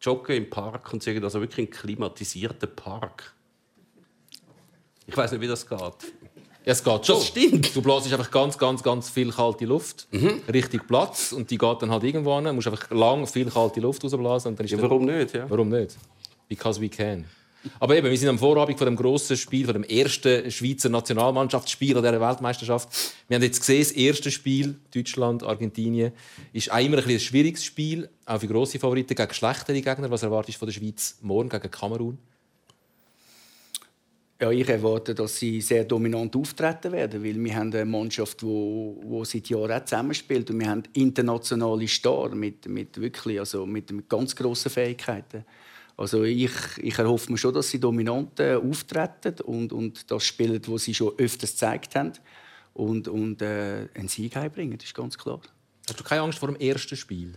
joggen 0.01 0.37
im 0.37 0.51
Park 0.51 0.93
und 0.93 1.03
sagt 1.03 1.23
also 1.23 1.41
wirklich 1.41 1.69
ein 1.69 1.71
klimatisierter 1.71 2.67
Park. 2.67 3.33
Ich 5.07 5.17
weiß 5.17 5.33
nicht, 5.33 5.41
wie 5.41 5.47
das 5.47 5.69
geht. 5.69 6.13
Ja, 6.67 6.73
es 6.73 6.83
geht 6.83 7.07
schon. 7.07 7.15
Das 7.15 7.27
stimmt. 7.29 7.77
Du 7.77 7.81
blasst 7.81 8.13
einfach 8.13 8.29
ganz, 8.29 8.59
ganz, 8.59 8.83
ganz 8.83 9.09
viel 9.09 9.31
kalte 9.31 9.67
Luft, 9.67 10.09
mhm. 10.11 10.43
richtig 10.53 10.89
Platz 10.89 11.31
und 11.31 11.49
die 11.49 11.59
geht 11.59 11.81
dann 11.81 11.93
halt 11.93 12.03
irgendwo 12.03 12.35
hin. 12.35 12.47
Du 12.47 12.53
musst 12.55 12.67
einfach 12.67 12.91
lang 12.91 13.25
viel 13.29 13.49
kalte 13.49 13.79
Luft 13.79 14.03
rausblasen. 14.03 14.51
Und 14.51 14.59
dann 14.59 14.65
ist 14.65 14.73
ja, 14.73 14.83
warum 14.83 15.05
nicht? 15.05 15.33
Ja. 15.33 15.49
Warum 15.49 15.69
nicht? 15.69 15.97
Because 16.49 16.81
we 16.81 16.89
can. 16.89 17.25
Aber 17.79 17.97
eben, 17.97 18.11
wir 18.11 18.19
sind 18.19 18.29
am 18.29 18.39
Vorabend 18.39 18.79
von 18.79 18.87
dem 18.87 18.97
grossen 18.97 19.37
Spiel, 19.37 19.65
von 19.65 19.75
dem 19.75 19.85
ersten 19.85 20.51
Schweizer 20.51 20.89
Nationalmannschaftsspiel 20.89 21.97
an 21.97 22.03
dieser 22.03 22.21
Weltmeisterschaft. 22.21 22.89
Wir 23.29 23.37
haben 23.37 23.45
jetzt 23.45 23.61
gesehen, 23.61 23.81
das 23.81 23.93
erste 23.93 24.31
Spiel 24.33 24.75
Deutschland, 24.93 25.45
Argentinien, 25.45 26.13
ist 26.53 26.73
auch 26.73 26.79
immer 26.79 26.99
ein, 26.99 27.09
ein 27.09 27.21
schwieriges 27.21 27.65
Spiel, 27.65 28.09
auch 28.25 28.41
für 28.41 28.49
grosse 28.49 28.81
Favoriten 28.81 29.15
gegen 29.15 29.35
schlechtere 29.35 29.81
Gegner. 29.81 30.11
Was 30.11 30.25
erwartest 30.25 30.57
du 30.57 30.59
von 30.61 30.69
der 30.69 30.75
Schweiz 30.75 31.17
morgen 31.23 31.49
gegen 31.49 31.71
Kamerun? 31.71 32.19
Ja, 34.39 34.51
ich 34.51 34.69
erwarte, 34.69 35.15
dass 35.15 35.39
sie 35.39 35.63
sehr 35.63 35.85
dominant 35.85 36.37
auftreten 36.37 36.93
werden, 36.93 37.25
weil 37.25 37.43
wir 37.43 37.57
haben 37.57 37.73
eine 37.73 37.87
Mannschaft, 37.87 38.43
wo, 38.43 39.01
wo 39.03 39.25
seit 39.25 39.49
Jahren 39.49 39.73
auch 39.73 39.85
zusammenspielt 39.85 40.51
und 40.51 40.61
wir 40.61 40.69
haben 40.69 40.83
internationale 40.93 41.89
Star 41.89 42.35
mit, 42.35 42.69
mit 42.69 43.01
wirklich, 43.01 43.39
also 43.39 43.65
mit, 43.65 43.91
mit 43.91 44.11
ganz 44.11 44.37
grossen 44.37 44.71
Fähigkeiten. 44.71 45.47
Also 45.97 46.25
ich, 46.25 46.51
ich 46.77 46.99
erhoffe 46.99 47.33
mir 47.33 47.39
schon, 47.39 47.55
dass 47.55 47.71
sie 47.71 47.81
dominant 47.81 48.39
äh, 48.39 48.57
auftreten 48.57 49.41
und, 49.43 49.73
und 49.73 50.11
das 50.11 50.25
spielen, 50.25 50.61
was 50.67 50.85
sie 50.85 50.93
schon 50.93 51.15
öfters 51.17 51.53
gezeigt 51.53 51.95
haben 51.95 52.13
und, 52.75 53.09
und 53.09 53.41
äh, 53.41 53.89
einen 53.95 54.09
Sieg 54.09 54.37
heimbringen, 54.37 54.77
das 54.77 54.89
ist 54.89 54.95
ganz 54.95 55.17
klar. 55.17 55.41
Hast 55.89 55.99
du 55.99 56.05
keine 56.05 56.21
Angst 56.21 56.39
vor 56.39 56.49
dem 56.49 56.61
ersten 56.61 56.97
Spiel? 56.97 57.33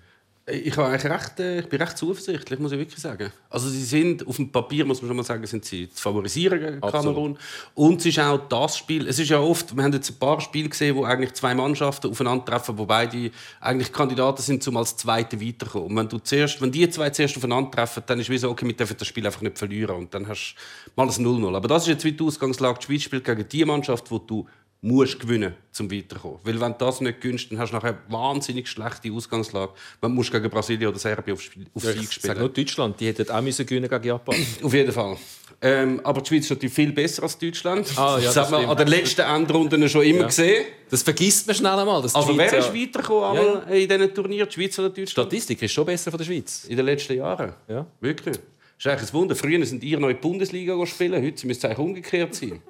Ich, 0.51 0.77
eigentlich 0.77 1.11
recht, 1.11 1.39
äh, 1.39 1.59
ich 1.59 1.67
bin 1.67 1.81
recht 1.81 1.97
zuversichtlich, 1.97 2.59
muss 2.59 2.71
ich 2.71 2.79
wirklich 2.79 2.99
sagen. 2.99 3.31
Also 3.49 3.69
sie 3.69 3.83
sind, 3.83 4.25
auf 4.27 4.35
dem 4.35 4.51
Papier 4.51 4.85
muss 4.85 5.01
man 5.01 5.09
schon 5.09 5.17
mal 5.17 5.23
sagen, 5.23 5.45
sind 5.45 5.65
sie 5.65 5.89
zu 5.89 6.01
favorisieren 6.01 6.59
gegen 6.59 6.81
Kamerun. 6.81 7.37
Und 7.75 7.99
es 7.99 8.05
ist 8.07 8.19
auch 8.19 8.37
das 8.47 8.77
Spiel, 8.77 9.07
es 9.07 9.19
ist 9.19 9.29
ja 9.29 9.39
oft, 9.39 9.75
wir 9.75 9.83
haben 9.83 9.93
jetzt 9.93 10.09
ein 10.11 10.19
paar 10.19 10.39
Spiele 10.41 10.69
gesehen, 10.69 10.95
wo 10.95 11.03
eigentlich 11.03 11.33
zwei 11.33 11.53
Mannschaften 11.53 12.09
aufeinandertreffen, 12.09 12.77
wo 12.77 12.85
beide 12.85 13.31
eigentlich 13.59 13.91
Kandidaten 13.91 14.41
sind, 14.41 14.67
um 14.67 14.77
als 14.77 14.97
Zweite 14.97 15.39
weiterzukommen. 15.41 15.89
Und 15.89 15.95
wenn, 15.95 16.09
du 16.09 16.19
zuerst, 16.19 16.61
wenn 16.61 16.71
die 16.71 16.89
zwei 16.89 17.09
zuerst 17.09 17.37
aufeinandertreffen, 17.37 18.03
dann 18.05 18.19
ist 18.19 18.25
es 18.25 18.29
wie 18.29 18.37
so, 18.37 18.49
okay, 18.49 18.65
wir 18.65 18.75
dürfen 18.75 18.95
das 18.97 19.07
Spiel 19.07 19.25
einfach 19.25 19.41
nicht 19.41 19.57
verlieren. 19.57 19.95
Und 19.95 20.13
dann 20.13 20.27
hast 20.27 20.55
du 20.85 20.91
mal 20.95 21.07
ein 21.07 21.09
0-0. 21.09 21.55
Aber 21.55 21.67
das 21.67 21.83
ist 21.83 21.89
jetzt 21.89 22.03
wie 22.03 22.11
die 22.11 22.23
Ausgangslage. 22.23 22.79
Die 22.79 22.85
Schweiz 22.85 23.03
spielt 23.03 23.25
gegen 23.25 23.47
die 23.47 23.65
Mannschaft, 23.65 24.09
wo 24.11 24.19
du 24.19 24.47
musst 24.81 25.19
gewinnen, 25.19 25.55
um 25.79 25.91
weiterzukommen. 25.91 26.39
Weil 26.43 26.61
wenn 26.61 26.71
du 26.71 26.77
das 26.77 27.01
nicht 27.01 27.19
gewinnst, 27.19 27.51
dann 27.51 27.59
hast 27.59 27.71
du 27.71 27.75
nachher 27.75 27.89
eine 27.89 28.13
wahnsinnig 28.13 28.67
schlechte 28.67 29.11
Ausgangslage. 29.11 29.73
Wenn 30.01 30.15
du 30.15 30.21
gegen 30.21 30.49
Brasilien 30.49 30.89
oder 30.89 30.99
Serbien 30.99 31.35
auf, 31.35 31.49
auf 31.73 31.83
ja, 31.83 31.91
Sieg 31.91 32.13
spielen. 32.13 32.33
Sag 32.33 32.39
nur 32.39 32.49
Deutschland, 32.49 32.99
die 32.99 33.07
hätten 33.07 33.29
auch 33.29 33.41
müssen 33.41 33.65
gewinnen 33.65 33.89
gegen 33.89 34.03
Japan. 34.03 34.35
auf 34.63 34.73
jeden 34.73 34.91
Fall. 34.91 35.17
Ähm, 35.61 35.99
aber 36.03 36.21
die 36.21 36.29
Schweiz 36.29 36.43
ist 36.45 36.51
natürlich 36.51 36.73
viel 36.73 36.93
besser 36.93 37.23
als 37.23 37.37
Deutschland. 37.37 37.91
Ah, 37.97 38.17
ja, 38.17 38.25
das, 38.25 38.33
das 38.33 38.51
haben 38.51 38.61
wir 38.61 38.69
an 38.69 38.77
den 38.77 38.87
letzten 38.87 39.21
Endrunden 39.21 39.89
schon 39.89 40.03
immer 40.03 40.21
ja. 40.21 40.27
gesehen. 40.27 40.65
Das 40.89 41.03
vergisst 41.03 41.47
man 41.47 41.55
schnell 41.57 41.77
einmal. 41.77 42.01
Also 42.01 42.21
Schweiz, 42.21 42.51
wer 42.51 42.59
ist 42.59 42.73
weitergekommen 42.73 43.43
ja. 43.67 43.75
in 43.75 43.89
diesen 43.89 44.13
Turnieren, 44.13 44.47
die 44.47 44.53
Schweiz 44.53 44.79
oder 44.79 44.89
Deutschland? 44.89 45.09
Statistik 45.09 45.61
ist 45.61 45.73
schon 45.73 45.85
besser 45.85 46.09
von 46.11 46.17
der 46.17 46.25
Schweiz. 46.25 46.65
In 46.65 46.77
den 46.77 46.85
letzten 46.85 47.17
Jahren? 47.17 47.53
Ja. 47.67 47.85
Wirklich? 47.99 48.37
Das 48.37 48.85
ist 48.85 48.87
eigentlich 48.87 49.09
ein 49.09 49.13
Wunder. 49.13 49.35
Früher 49.35 49.65
sind 49.65 49.83
ihr 49.83 49.99
noch 49.99 50.07
in 50.07 50.15
die 50.15 50.21
Bundesliga 50.21 50.85
spielen, 50.85 51.21
heute 51.21 51.47
müsste 51.47 51.67
es 51.67 51.71
eigentlich 51.71 51.85
umgekehrt 51.85 52.33
sein. 52.33 52.61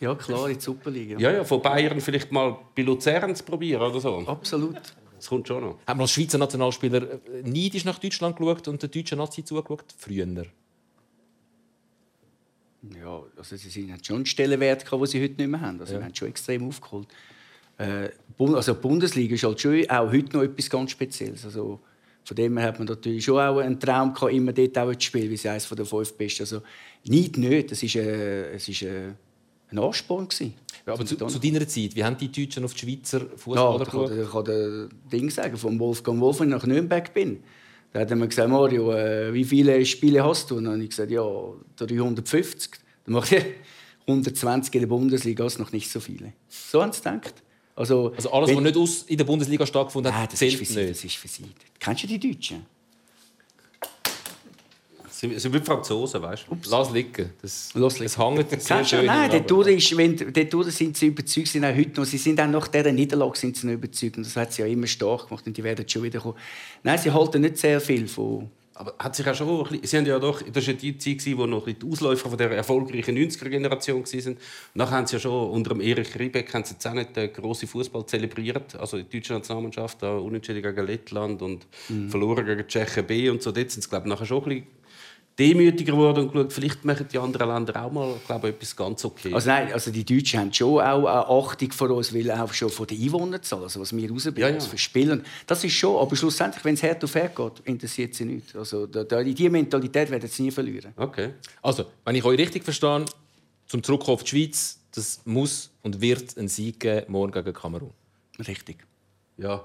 Ja, 0.00 0.14
klar, 0.14 0.48
in 0.48 0.58
die 0.58 0.62
Superliga. 0.62 1.18
Ja, 1.18 1.32
ja, 1.32 1.44
von 1.44 1.60
Bayern 1.60 2.00
vielleicht 2.00 2.30
mal 2.30 2.56
bei 2.74 2.82
Luzern 2.82 3.34
zu 3.34 3.44
probieren 3.44 3.82
oder 3.82 4.00
so. 4.00 4.18
Absolut. 4.26 4.76
Das 5.16 5.28
kommt 5.28 5.48
schon 5.48 5.62
noch. 5.62 5.78
Haben 5.86 5.98
wir 5.98 6.02
als 6.02 6.12
Schweizer 6.12 6.38
Nationalspieler 6.38 7.02
äh, 7.02 7.42
neidisch 7.42 7.84
nach 7.84 7.98
Deutschland 7.98 8.36
geschaut 8.36 8.68
und 8.68 8.80
der 8.80 8.88
deutschen 8.88 9.18
Nazi 9.18 9.44
zugeschaut? 9.44 9.84
Früher. 9.96 10.26
Ja, 13.02 13.22
also 13.36 13.56
sie 13.56 13.92
haben 13.92 14.04
schon 14.04 14.16
einen 14.16 14.26
Stellenwert, 14.26 14.90
den 14.90 15.06
sie 15.06 15.22
heute 15.22 15.34
nicht 15.34 15.48
mehr 15.48 15.60
haben. 15.60 15.80
Also, 15.80 15.94
ja. 15.94 16.02
haben 16.02 16.14
schon 16.14 16.28
extrem 16.28 16.68
aufgeholt. 16.68 17.08
Äh, 17.78 18.10
also 18.38 18.74
die 18.74 18.80
Bundesliga 18.80 19.34
ist 19.34 19.42
halt 19.42 19.60
schon 19.60 19.90
auch 19.90 20.12
heute 20.12 20.36
noch 20.36 20.44
etwas 20.44 20.70
ganz 20.70 20.92
Spezielles. 20.92 21.44
Also, 21.44 21.80
von 22.24 22.36
dem 22.36 22.58
her 22.58 22.68
hat 22.68 22.78
man 22.78 22.86
natürlich 22.86 23.24
schon 23.24 23.40
auch 23.40 23.58
einen 23.58 23.80
Traum 23.80 24.14
gehabt, 24.14 24.32
immer 24.32 24.52
dort 24.52 24.78
auch 24.78 24.94
zu 24.94 25.00
spielen, 25.00 25.30
wie 25.30 25.36
sie 25.36 25.48
eines 25.48 25.68
der 25.68 25.84
fünf 25.84 26.12
Besten. 26.12 26.42
Also 26.42 26.62
nicht 27.04 27.38
nicht, 27.38 27.72
es 27.72 27.82
ist, 27.82 27.96
äh, 27.96 28.52
es 28.52 28.68
ist 28.68 28.82
äh, 28.82 29.12
ein 29.70 29.78
Ansporn 29.78 30.28
gewesen. 30.28 30.54
Ja, 30.86 30.94
aber 30.94 31.04
zu, 31.04 31.16
zu, 31.16 31.38
deiner 31.38 31.66
Zeit, 31.68 31.94
wie 31.94 32.04
haben 32.04 32.16
die 32.16 32.32
Deutschen 32.32 32.64
auf 32.64 32.72
die 32.74 32.80
Schweizer 32.80 33.20
Fußballer 33.36 33.78
ja, 33.78 33.84
geschaut? 33.84 34.10
Ich 34.12 34.30
kann 34.30 34.44
dir 34.44 34.88
Ding 35.12 35.30
sagen, 35.30 35.56
vom 35.56 35.78
Wolfgang 35.78 36.20
Wolf, 36.20 36.40
als 36.40 36.48
ich 36.48 36.54
nach 36.54 36.66
Nürnberg 36.66 37.12
bin. 37.12 37.42
Da 37.92 38.00
hat 38.00 38.10
er 38.10 38.16
mir 38.16 38.28
gesagt, 38.28 38.48
Mario, 38.48 38.92
äh, 38.92 39.32
wie 39.32 39.44
viele 39.44 39.84
Spiele 39.84 40.24
hast 40.24 40.50
du? 40.50 40.56
Und 40.56 40.64
dann 40.64 40.74
habe 40.74 40.82
ich 40.82 40.90
gesagt, 40.90 41.10
ja, 41.10 41.24
350. 41.76 42.70
Dann 43.04 43.14
mache 43.14 43.36
ich 43.36 43.44
120 44.06 44.74
in 44.74 44.80
der 44.80 44.86
Bundesliga, 44.86 45.44
ist 45.44 45.58
noch 45.58 45.72
nicht 45.72 45.90
so 45.90 46.00
viele. 46.00 46.32
So 46.48 46.82
haben 46.82 46.92
sie 46.92 47.02
gedacht. 47.02 47.34
Also, 47.74 48.12
also 48.16 48.32
alles, 48.32 48.54
was 48.54 48.62
nicht 48.62 48.76
aus 48.76 49.02
in 49.02 49.16
der 49.16 49.24
Bundesliga 49.24 49.64
stattgefunden 49.64 50.12
hat, 50.12 50.20
Nein, 50.20 50.28
das 50.30 50.38
zählt 50.38 50.60
ist 50.60 50.74
nicht. 50.74 50.90
Das 50.90 51.04
ist 51.04 51.16
für 51.16 51.28
sie. 51.28 51.44
Kennst 51.78 52.02
du 52.02 52.06
die 52.08 52.18
Deutschen? 52.18 52.66
Sie 55.20 55.36
sind 55.36 55.52
wie 55.52 55.58
Franzosen, 55.58 56.22
weißt 56.22 56.46
du? 56.48 56.56
Lass 56.70 56.92
liegen. 56.92 57.30
Das, 57.42 57.70
Lass 57.74 57.98
liegen. 57.98 58.36
hängt 58.36 58.62
sehr 58.62 58.84
schön. 58.84 59.06
Nein, 59.06 59.44
dort 59.48 59.66
ist, 59.66 59.96
wenn, 59.96 60.16
dort 60.16 60.66
sind 60.72 60.96
sie 60.96 61.06
überzeugt, 61.06 61.48
sind 61.48 61.64
auch 61.64 61.74
heute 61.74 62.00
noch. 62.00 62.06
Sie 62.06 62.18
sind 62.18 62.40
auch 62.40 62.46
nach 62.46 62.68
dieser 62.68 62.92
Niederlage 62.92 63.36
sind 63.36 63.56
sie 63.56 63.66
noch 63.66 63.74
überzeugt. 63.74 64.16
Und 64.16 64.24
das 64.24 64.36
hat 64.36 64.52
sie 64.52 64.62
ja 64.62 64.68
immer 64.68 64.86
stark 64.86 65.26
gemacht 65.26 65.44
und 65.44 65.56
die 65.56 65.64
werden 65.64 65.88
schon 65.88 66.04
wieder 66.04 66.20
kommen. 66.20 66.36
Nein, 66.84 66.98
sie 66.98 67.10
halten 67.10 67.40
nicht 67.40 67.58
sehr 67.58 67.80
viel 67.80 68.06
von 68.06 68.48
aber 68.74 68.94
hat 68.96 69.16
sich 69.16 69.26
auch 69.26 69.34
schon 69.34 69.80
Sie 69.82 69.96
haben 69.96 70.06
ja 70.06 70.20
doch, 70.20 70.40
das 70.40 70.68
war 70.68 70.74
die 70.74 70.96
Zeit, 70.96 71.36
wo 71.36 71.46
noch 71.46 71.66
die 71.66 71.76
Ausläufer 71.84 72.28
von 72.28 72.38
der 72.38 72.52
erfolgreichen 72.52 73.18
90er-Generation 73.18 74.04
waren. 74.04 74.36
Nachher 74.74 74.96
haben 74.98 75.06
sie 75.08 75.16
ja 75.16 75.20
schon 75.20 75.50
unter 75.50 75.70
dem 75.70 75.80
Erich 75.80 76.16
Riebeck 76.16 76.54
haben 76.54 76.62
sie 76.62 76.74
jetzt 76.74 76.86
auch 76.86 76.92
nicht 76.92 77.16
den 77.16 77.32
grossen 77.32 77.66
Fußball 77.66 78.06
zelebriert. 78.06 78.76
Also 78.76 78.98
die 78.98 79.18
deutsche 79.18 79.32
Nationalmannschaft, 79.32 80.04
unentschieden 80.04 80.62
gegen 80.62 80.86
Lettland 80.86 81.42
und 81.42 81.66
mhm. 81.88 82.08
verloren 82.08 82.46
gegen 82.46 82.68
Tschechien 82.68 83.04
B 83.04 83.28
und 83.28 83.42
so. 83.42 83.50
Dort 83.50 83.68
sind 83.72 83.82
sie, 83.82 83.88
glaube 83.88 84.06
ich, 84.06 84.10
nachher 84.10 84.26
schon 84.26 84.44
ein 84.44 84.48
bisschen 84.48 84.66
demütiger 85.38 85.92
geworden 85.92 86.24
und 86.24 86.32
geschaut, 86.32 86.52
vielleicht 86.52 86.84
machen 86.84 87.06
die 87.12 87.18
anderen 87.18 87.48
Länder 87.48 87.84
auch 87.84 87.92
mal 87.92 88.14
glaube 88.26 88.48
ich, 88.48 88.54
etwas 88.56 88.74
ganz 88.74 89.04
okay. 89.04 89.32
Also 89.32 89.48
nein, 89.48 89.72
also 89.72 89.90
die 89.90 90.04
Deutschen 90.04 90.40
haben 90.40 90.52
schon 90.52 90.80
auch 90.80 91.06
eine 91.06 91.28
Achtung 91.28 91.70
vor 91.70 91.90
uns, 91.90 92.12
weil 92.12 92.30
auch 92.30 92.52
schon 92.52 92.70
von 92.70 92.86
den 92.86 93.00
Einwohnerzahl, 93.00 93.62
also 93.62 93.80
was 93.80 93.94
wir 93.96 94.10
rausbringen, 94.10 94.40
ja, 94.40 94.48
ja. 94.48 94.60
für 94.60 94.78
Spielen, 94.78 95.24
das 95.46 95.62
ist 95.62 95.74
schon, 95.74 95.96
aber 95.96 96.16
schlussendlich, 96.16 96.64
wenn 96.64 96.74
es 96.74 96.82
hart 96.82 97.04
auf 97.04 97.14
hart 97.14 97.36
geht, 97.36 97.60
interessiert 97.64 98.14
sie 98.14 98.24
nicht. 98.24 98.56
Also 98.56 98.86
diese 98.86 99.50
Mentalität 99.50 100.10
werden 100.10 100.28
sie 100.28 100.42
nie 100.42 100.50
verlieren. 100.50 100.92
Okay. 100.96 101.30
Also, 101.62 101.86
wenn 102.04 102.16
ich 102.16 102.24
euch 102.24 102.38
richtig 102.38 102.64
verstehe, 102.64 103.04
zum 103.66 103.82
Zurückkommen 103.82 104.14
auf 104.14 104.24
die 104.24 104.30
Schweiz, 104.30 104.80
das 104.92 105.20
muss 105.24 105.70
und 105.82 106.00
wird 106.00 106.36
ein 106.36 106.48
Sieg 106.48 106.80
geben, 106.80 107.12
morgen 107.12 107.32
gegen 107.32 107.52
Kamerun. 107.52 107.92
Richtig. 108.38 108.78
Ja. 109.36 109.64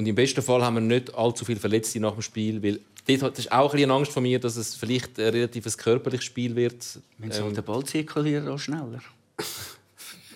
Und 0.00 0.06
im 0.06 0.14
besten 0.14 0.40
Fall 0.40 0.64
haben 0.64 0.76
wir 0.76 0.80
nicht 0.80 1.14
allzu 1.14 1.44
viele 1.44 1.60
Verletzte 1.60 2.00
nach 2.00 2.14
dem 2.14 2.22
Spiel, 2.22 2.62
weil 2.62 2.80
das 3.06 3.38
ist 3.38 3.52
auch 3.52 3.74
ein 3.74 3.90
Angst 3.90 4.12
von 4.12 4.22
mir, 4.22 4.40
dass 4.40 4.56
es 4.56 4.74
vielleicht 4.74 5.20
ein 5.20 5.28
relativ 5.28 5.76
körperliches 5.76 6.24
Spiel 6.24 6.56
wird. 6.56 7.00
Wenn 7.18 7.30
ähm, 7.30 7.54
der 7.54 7.60
Ball 7.60 7.84
zirkuliert, 7.84 8.48
auch 8.48 8.58
schneller. 8.58 9.02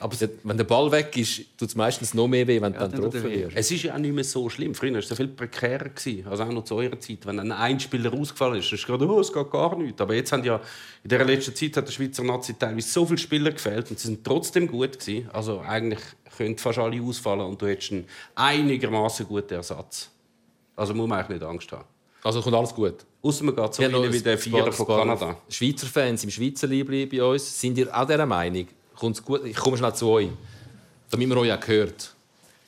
Aber 0.05 0.15
wenn 0.43 0.59
der 0.59 0.65
Ball 0.65 0.93
weg 0.93 1.17
ist, 1.17 1.57
tut 1.57 1.71
es 1.71 1.75
meistens 1.75 2.13
noch 2.13 2.29
mehr 2.29 2.47
weh, 2.47 2.61
wenn 2.61 2.75
du 2.75 2.79
ja, 2.79 2.89
dann 2.89 3.01
getroffen 3.01 3.25
wirst. 3.25 3.57
Es 3.57 3.71
ist 3.71 3.85
ja 3.85 3.95
auch 3.95 3.99
nicht 3.99 4.15
mehr 4.15 4.23
so 4.23 4.51
schlimm. 4.51 4.75
Früher 4.75 4.93
war 4.93 4.99
es 4.99 5.11
viel 5.11 5.29
prekärer. 5.29 5.93
Also 6.29 6.43
auch 6.43 6.53
noch 6.53 6.65
zu 6.65 6.75
eurer 6.75 7.01
Zeit. 7.01 7.25
Wenn 7.25 7.41
ein 7.41 7.51
Einspieler 7.51 8.11
rausgefallen 8.11 8.59
ist, 8.59 8.67
ist 8.67 8.81
es 8.81 8.87
gerade, 8.87 9.09
oh, 9.09 9.21
es 9.21 9.33
geht 9.33 9.51
gar 9.51 9.75
nichts. 9.79 9.99
Aber 10.03 10.15
jetzt 10.15 10.31
haben 10.31 10.45
ja, 10.45 10.61
in 11.05 11.09
der 11.09 11.25
letzten 11.25 11.55
Zeit 11.55 11.79
hat 11.79 11.87
der 11.89 11.93
Schweizer 11.93 12.23
Nazi 12.23 12.53
teilweise 12.53 12.87
so 12.87 13.07
viele 13.07 13.17
Spieler 13.17 13.51
gefehlt 13.51 13.91
und 13.91 13.99
sie 13.99 14.09
sind 14.09 14.23
trotzdem 14.23 14.67
gut 14.67 15.01
gewesen. 15.01 15.31
Also 15.33 15.61
eigentlich 15.61 16.01
könnten 16.37 16.59
fast 16.59 16.81
alle 16.81 17.01
ausfallen 17.01 17.41
und 17.41 17.63
du 17.63 17.67
hättest 17.67 17.93
einen 17.93 18.05
einigermaßen 18.35 19.27
guten 19.27 19.55
Ersatz. 19.55 20.11
Also 20.77 20.93
muss 20.93 21.09
man 21.09 21.21
eigentlich 21.21 21.41
nicht 21.41 21.49
Angst 21.49 21.73
haben. 21.73 21.85
Also 22.23 22.43
kommt 22.43 22.57
alles 22.57 22.75
gut. 22.75 23.07
Außer 23.23 23.43
man 23.43 23.57
geht 23.57 23.73
so 23.73 23.83
ja, 23.83 24.13
wie 24.13 24.21
der 24.21 24.37
Vierer 24.37 24.71
von 24.71 24.87
Kanada. 24.87 25.39
Schweizer 25.49 25.87
Fans 25.87 26.25
im 26.25 26.31
Schweizer 26.31 26.67
Liebling 26.67 27.09
bei 27.09 27.23
uns, 27.23 27.59
sind 27.59 27.79
ihr 27.79 27.89
auch 27.99 28.07
dieser 28.07 28.27
Meinung? 28.27 28.67
Kommt's 28.97 29.23
gut? 29.23 29.45
Ich 29.45 29.57
komme 29.57 29.77
schnell 29.77 29.95
zu 29.95 30.09
euch, 30.09 30.29
damit 31.11 31.29
man 31.29 31.39
euch 31.39 31.53
auch 31.53 31.67
hört. 31.67 32.15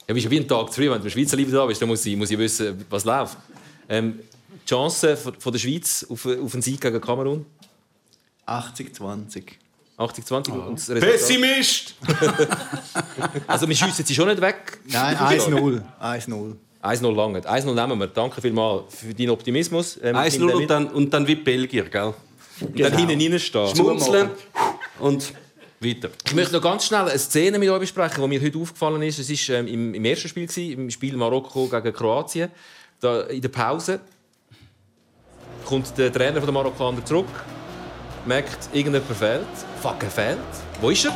Ja, 0.08 0.14
wie 0.14 0.38
ein 0.38 0.46
Tag 0.46 0.72
zu 0.72 0.80
früh, 0.80 0.90
wenn 0.90 0.98
du 0.98 1.04
im 1.04 1.10
Schweizer 1.10 1.36
Liebling 1.36 1.56
da 1.56 1.66
bist, 1.66 1.82
dann 1.82 1.88
muss 1.88 2.06
ich, 2.06 2.16
muss 2.16 2.30
ich 2.30 2.38
wissen, 2.38 2.84
was 2.88 3.04
läuft. 3.04 3.36
Ähm, 3.88 4.20
die 4.62 4.68
Chance 4.68 5.16
von 5.16 5.52
der 5.52 5.58
Schweiz 5.58 6.06
auf, 6.08 6.26
auf 6.26 6.54
einen 6.54 6.62
Sieg 6.62 6.80
gegen 6.80 7.00
Kamerun? 7.00 7.44
80-20. 8.46 9.42
80-20 9.98 10.50
oh. 10.50 11.00
Pessimist! 11.00 11.94
also 13.46 13.68
wir 13.68 13.74
schiessen 13.74 14.04
sie 14.04 14.14
schon 14.14 14.28
nicht 14.28 14.40
weg. 14.40 14.78
Nein, 14.86 15.16
1-0. 15.16 15.82
1-0. 16.00 16.56
1-0 16.82 17.14
lange. 17.14 17.40
1-0 17.40 17.74
nehmen 17.74 17.98
wir. 17.98 18.06
Danke 18.06 18.40
vielmals 18.40 18.94
für 18.94 19.14
deinen 19.14 19.30
Optimismus. 19.30 19.98
Ähm, 20.02 20.14
1-0 20.14 20.52
und 20.52 20.68
dann, 20.68 20.88
und 20.88 21.12
dann 21.12 21.26
wie 21.26 21.34
Belgier, 21.34 21.84
gell? 21.84 22.14
Und 22.60 22.76
genau. 22.76 22.90
dann 22.90 22.98
hinten 22.98 23.32
reinstehen. 23.32 23.74
Schmunzeln 23.74 24.30
und 25.00 25.32
weiter. 25.86 26.10
Ich 26.24 26.34
möchte 26.34 26.54
noch 26.54 26.62
ganz 26.62 26.86
schnell 26.86 27.08
eine 27.08 27.18
Szene 27.18 27.58
mit 27.58 27.68
euch 27.68 27.80
besprechen, 27.80 28.22
die 28.22 28.28
mir 28.28 28.42
heute 28.42 28.58
aufgefallen 28.58 29.02
ist. 29.02 29.18
Es 29.18 29.48
war 29.48 29.56
ähm, 29.56 29.66
im, 29.66 29.94
im, 29.94 30.04
ersten 30.04 30.28
Spiel, 30.28 30.46
gewesen, 30.46 30.72
im 30.72 30.90
Spiel 30.90 31.16
Marokko 31.16 31.66
gegen 31.66 31.92
Kroatien. 31.92 32.50
Da, 33.00 33.22
in 33.22 33.40
der 33.40 33.48
Pause 33.48 34.00
kommt 35.64 35.96
der 35.98 36.12
Trainer 36.12 36.40
der 36.40 36.52
Marokkaner 36.52 37.04
zurück, 37.04 37.26
merkt, 38.24 38.68
irgendjemand 38.72 39.16
fehlt. 39.16 39.46
Fuck, 39.82 40.02
er 40.02 40.10
fehlt. 40.10 40.38
Wo 40.80 40.90
ist 40.90 41.04
er? 41.04 41.14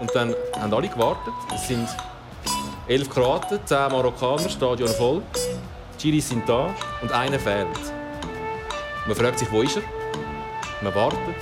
Und 0.00 0.10
dann 0.14 0.34
haben 0.58 0.74
alle 0.74 0.88
gewartet. 0.88 1.34
Es 1.54 1.68
sind 1.68 1.88
Elf 2.88 3.08
Kroaten, 3.08 3.60
zehn 3.64 3.92
Marokkaner, 3.92 4.48
Stadion 4.48 4.88
voll. 4.88 5.22
Die 5.94 6.02
Chiris 6.02 6.28
sind 6.28 6.48
da 6.48 6.74
und 7.00 7.12
einer 7.12 7.38
fehlt. 7.38 7.68
Man 9.06 9.16
fragt 9.16 9.38
sich, 9.38 9.50
wo 9.50 9.62
ist 9.62 9.76
er? 9.76 9.82
Man 10.82 10.94
wartet 10.94 11.36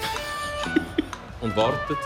und 1.41 1.57
wartet 1.57 1.99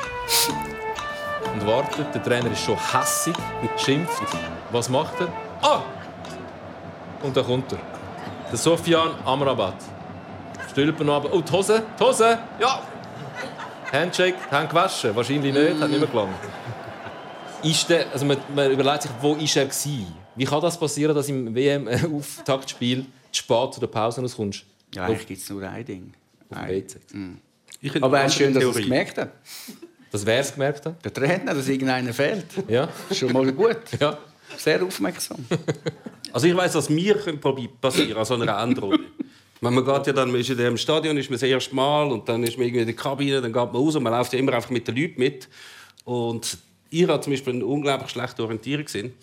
und 1.52 1.66
wartet. 1.66 2.14
Der 2.14 2.22
Trainer 2.22 2.50
ist 2.50 2.64
schon 2.64 2.76
hässig, 2.76 3.34
schimpft. 3.76 4.22
Was 4.70 4.88
macht 4.88 5.20
er? 5.20 5.28
Ah! 5.62 5.82
Und 7.22 7.36
da 7.36 7.42
kommt 7.42 7.72
er. 7.72 7.78
Der 8.50 8.58
Sofian 8.58 9.14
Amrabat. 9.24 9.76
Stülpen 10.70 11.08
runter. 11.08 11.30
Oh, 11.32 11.40
die 11.40 11.52
Hose, 11.52 11.82
die 11.98 12.04
Hose, 12.04 12.38
ja! 12.60 12.82
Handshake, 13.92 14.36
Hand 14.50 14.70
gewaschen. 14.70 15.14
Wahrscheinlich 15.14 15.54
nicht, 15.54 15.80
hat 15.80 15.88
nicht 15.88 16.00
mehr 16.00 16.08
gelangt. 16.08 16.34
Ist 17.62 17.88
der, 17.88 18.10
also 18.12 18.26
man, 18.26 18.36
man 18.54 18.70
überlegt 18.70 19.02
sich, 19.02 19.10
wo 19.20 19.34
ist 19.34 19.56
er 19.56 19.68
war. 19.68 20.06
Wie 20.36 20.44
kann 20.44 20.60
das 20.60 20.78
passieren, 20.78 21.14
dass 21.14 21.28
im 21.28 21.54
WM-Auftaktspiel 21.54 23.06
zu 23.30 23.42
spät 23.42 23.74
zu 23.74 23.80
der 23.80 23.86
Pause 23.86 24.20
rauskommst? 24.20 24.64
Ja, 24.94 25.04
eigentlich 25.04 25.26
gibt 25.26 25.40
es 25.40 25.48
nur 25.48 25.62
ein 25.62 25.84
Ding. 25.84 26.12
Auf 26.50 26.58
dem 26.58 26.68
WC. 26.68 26.98
Mhm. 27.12 27.40
Aber 28.00 28.24
es 28.24 28.32
ist 28.32 28.38
schön, 28.38 28.54
dass 28.54 28.62
er 28.62 28.70
es 28.70 28.76
gemerkt 28.76 29.18
hat. 29.18 29.32
Dass 30.10 30.24
wer 30.24 30.38
es 30.38 30.52
gemerkt 30.52 30.86
hat? 30.86 31.04
Der 31.04 31.12
Trainer, 31.12 31.54
dass 31.54 31.68
irgendeiner 31.68 32.12
fehlt. 32.12 32.46
Ja. 32.68 32.88
Schon 33.12 33.32
mal 33.32 33.50
gut. 33.52 33.78
Ja. 34.00 34.18
Sehr 34.56 34.80
aufmerksam. 34.82 35.44
Also 36.32 36.46
ich 36.46 36.56
weiß, 36.56 36.74
was 36.76 36.88
mir 36.88 37.16
passieren 37.80 38.16
an 38.16 38.24
so 38.24 38.34
einer 38.34 38.56
Endrunde. 38.62 39.00
man 39.60 39.84
geht 39.84 40.06
ja 40.06 40.12
dann, 40.12 40.30
man 40.30 40.40
ist 40.40 40.50
in 40.50 40.58
dem 40.58 40.76
Stadion, 40.76 41.16
ist 41.16 41.30
man 41.30 41.34
das 41.34 41.42
erste 41.42 41.74
Mal 41.74 42.12
und 42.12 42.28
dann 42.28 42.44
ist 42.44 42.56
man 42.56 42.66
irgendwie 42.66 42.82
in 42.82 42.86
der 42.86 42.94
Kabine, 42.94 43.40
dann 43.40 43.52
geht 43.52 43.72
man 43.72 43.74
raus 43.74 43.96
und 43.96 44.04
man 44.04 44.12
läuft 44.12 44.32
ja 44.32 44.38
immer 44.38 44.52
einfach 44.52 44.70
mit 44.70 44.86
den 44.86 44.96
Leuten 44.96 45.18
mit. 45.18 45.48
Und 46.04 46.58
ihr 46.90 47.08
habt 47.08 47.24
zum 47.24 47.32
Beispiel 47.32 47.54
eine 47.54 47.66
unglaublich 47.66 48.10
schlechte 48.10 48.42
Orientierung. 48.42 48.86
Sind. 48.86 49.14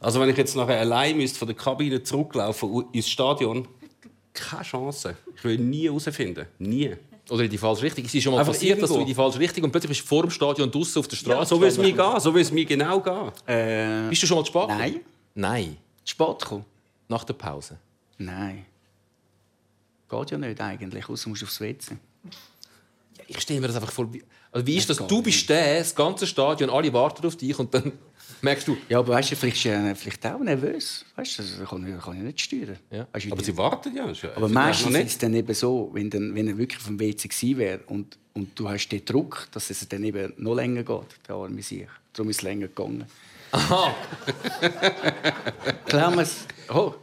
Also 0.00 0.20
wenn 0.20 0.30
ich 0.30 0.36
jetzt 0.36 0.56
nachher 0.56 0.80
allein 0.80 1.16
müsste 1.16 1.38
von 1.38 1.48
der 1.48 1.56
Kabine 1.56 2.02
zurücklaufen 2.02 2.84
ins 2.92 3.08
Stadion, 3.08 3.68
keine 4.32 4.62
Chance. 4.62 5.16
Ich 5.36 5.44
will 5.44 5.58
nie 5.58 5.84
herausfinden. 5.84 6.46
Nie. 6.58 6.96
Oder 7.30 7.44
in 7.44 7.50
die 7.50 7.58
falsche 7.58 7.82
Richtung. 7.82 8.04
Es 8.04 8.14
ist 8.14 8.22
schon 8.22 8.32
mal 8.32 8.40
Einfach 8.40 8.52
passiert, 8.52 8.78
irgendwo. 8.78 8.86
dass 8.86 8.94
du 8.96 9.00
in 9.00 9.06
die 9.06 9.14
falsche 9.14 9.38
Richtung 9.38 9.64
und 9.64 9.70
plötzlich 9.70 9.90
bist 9.90 10.00
du 10.02 10.06
vor 10.06 10.22
dem 10.22 10.30
Stadion 10.30 10.70
draußen 10.70 10.98
auf 11.00 11.08
der 11.08 11.16
Straße. 11.16 11.38
Ja, 11.38 11.44
so 11.44 11.60
will 11.60 11.68
es 11.68 11.76
mir 11.78 11.92
gehen. 11.92 12.20
So 12.20 12.34
will 12.34 12.42
es 12.42 12.50
mir 12.50 12.64
genau 12.64 13.00
gehen. 13.00 13.32
Äh, 13.46 14.08
bist 14.08 14.22
du 14.22 14.26
schon 14.26 14.38
mal 14.38 14.44
zu 14.44 14.50
spät? 14.52 14.68
Nein. 14.68 15.00
Nein. 15.34 15.76
Zu 16.04 16.12
spät 16.12 16.38
gekommen? 16.40 16.64
Nach 17.08 17.24
der 17.24 17.34
Pause? 17.34 17.78
Nein. 18.16 18.64
Geht 20.08 20.30
ja 20.30 20.38
nicht 20.38 20.60
eigentlich, 20.60 21.08
außer 21.08 21.28
musst 21.28 21.42
du 21.42 21.46
aufs 21.46 21.60
WC. 21.60 21.96
ich 23.26 23.40
stelle 23.40 23.60
mir 23.60 23.66
das 23.66 23.76
einfach 23.76 23.92
vor. 23.92 24.08
Also 24.50 24.66
wie 24.66 24.76
ist 24.76 24.88
das? 24.88 24.96
Du 25.06 25.20
bist 25.22 25.48
der, 25.50 25.80
das 25.80 25.94
ganze 25.94 26.26
Stadion, 26.26 26.70
alle 26.70 26.90
warten 26.94 27.26
auf 27.26 27.36
dich 27.36 27.58
und 27.58 27.72
dann 27.74 27.92
Merkst 28.42 28.68
du? 28.68 28.76
Ja, 28.88 28.98
aber 29.00 29.14
weißt 29.14 29.32
du, 29.32 29.36
vielleicht 29.36 29.56
ist 29.56 29.66
er 29.66 29.96
vielleicht 29.96 30.24
auch 30.26 30.38
nervös. 30.40 31.04
Weißt 31.16 31.38
du, 31.38 31.42
das 31.42 31.68
kann, 31.68 31.86
ich, 31.96 32.04
kann 32.04 32.16
ich 32.16 32.22
nicht 32.22 32.40
steuern. 32.40 32.76
Ja. 32.90 33.06
Weißt 33.12 33.26
du, 33.26 33.32
Aber 33.32 33.40
die- 33.40 33.44
sie 33.46 33.56
warten 33.56 33.94
ja. 33.96 34.12
aber 34.36 34.48
meistens 34.48 34.94
ist 34.96 35.06
es 35.12 35.18
dann 35.18 35.34
eben 35.34 35.52
so, 35.54 35.90
wenn, 35.92 36.08
dann, 36.10 36.34
wenn 36.34 36.46
er 36.48 36.56
wirklich 36.58 36.80
vom 36.82 36.98
WC 37.00 37.28
gewesen 37.28 37.58
wäre 37.58 37.80
und, 37.86 38.16
und 38.34 38.58
du 38.58 38.68
hast 38.68 38.88
den 38.88 39.04
Druck, 39.04 39.48
dass 39.52 39.70
es 39.70 39.88
dann 39.88 40.04
eben 40.04 40.32
noch 40.36 40.54
länger 40.54 40.82
geht, 40.84 41.06
der 41.26 41.34
arme 41.34 41.62
sich. 41.62 41.86
Darum 42.12 42.30
ist 42.30 42.36
es 42.38 42.42
länger 42.42 42.68
gegangen. 42.68 43.04
Aha. 43.50 43.94
Klar, 45.86 46.10
man 46.10 46.20
es- 46.20 46.46
oh, 46.68 46.94